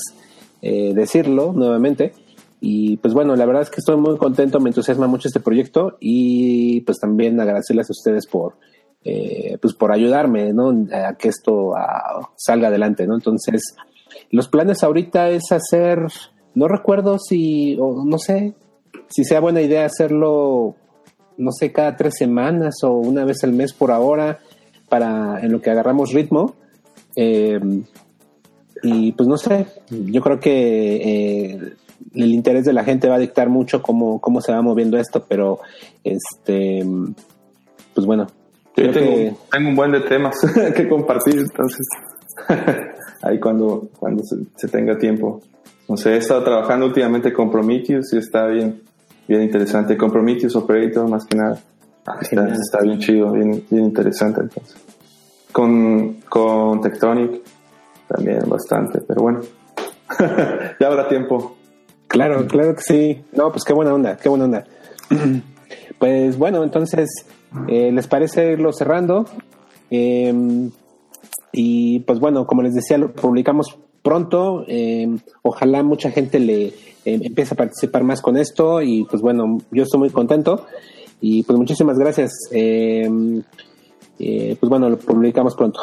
[0.62, 2.14] eh, decirlo nuevamente.
[2.62, 5.98] Y pues bueno, la verdad es que estoy muy contento, me entusiasma mucho este proyecto
[6.00, 8.56] y pues también agradecerles a ustedes por,
[9.62, 10.70] pues por ayudarme, ¿no?
[10.92, 11.74] A que esto
[12.36, 13.16] salga adelante, ¿no?
[13.16, 13.76] Entonces,
[14.32, 16.08] los planes ahorita es hacer,
[16.56, 18.54] no recuerdo si, o no sé,
[19.10, 20.76] si sea buena idea hacerlo,
[21.38, 24.40] no sé, cada tres semanas o una vez al mes por ahora,
[24.90, 26.56] para en lo que agarramos ritmo.
[27.16, 27.60] Eh,
[28.84, 31.74] y pues no sé, yo creo que eh,
[32.14, 35.26] el interés de la gente va a dictar mucho cómo, cómo se va moviendo esto,
[35.28, 35.60] pero
[36.04, 36.86] este,
[37.94, 38.28] pues bueno.
[38.76, 40.36] Yo tengo, tengo, un buen de temas
[40.76, 41.88] que compartir, entonces
[43.22, 45.42] ahí cuando, cuando se, tenga tiempo.
[45.88, 48.82] No sé, he estado trabajando últimamente con Prometheus y está bien,
[49.28, 49.98] bien interesante.
[49.98, 51.60] Con Prometheus Operator, más que nada.
[52.06, 54.42] Ah, está, bien chido, bien, bien interesante.
[54.42, 54.76] Entonces.
[55.52, 57.42] Con, con Tectonic
[58.08, 59.42] también bastante, pero bueno,
[60.80, 61.58] ya habrá tiempo.
[62.08, 63.26] Claro, claro que sí.
[63.34, 64.66] No, pues qué buena onda, qué buena onda.
[66.00, 67.10] pues bueno, entonces,
[67.68, 69.26] eh, ¿les parece irlo cerrando?
[69.90, 70.72] Em,
[71.60, 74.64] y pues bueno, como les decía, lo publicamos pronto.
[74.68, 76.68] Em, ojalá mucha gente le
[77.04, 80.68] em, empiece a participar más con esto y pues bueno, yo estoy muy contento
[81.20, 82.32] y pues muchísimas gracias.
[82.52, 83.42] Em,
[84.20, 85.80] eh, pues bueno, lo publicamos pronto.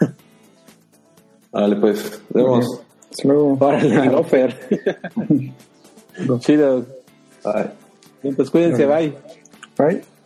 [1.52, 2.66] Vale, pues, vemos.
[3.24, 3.58] Luego.
[6.40, 6.86] Chido.
[7.44, 8.32] Bye.
[8.34, 9.12] pues cuídense, bye.
[9.76, 10.17] Bye.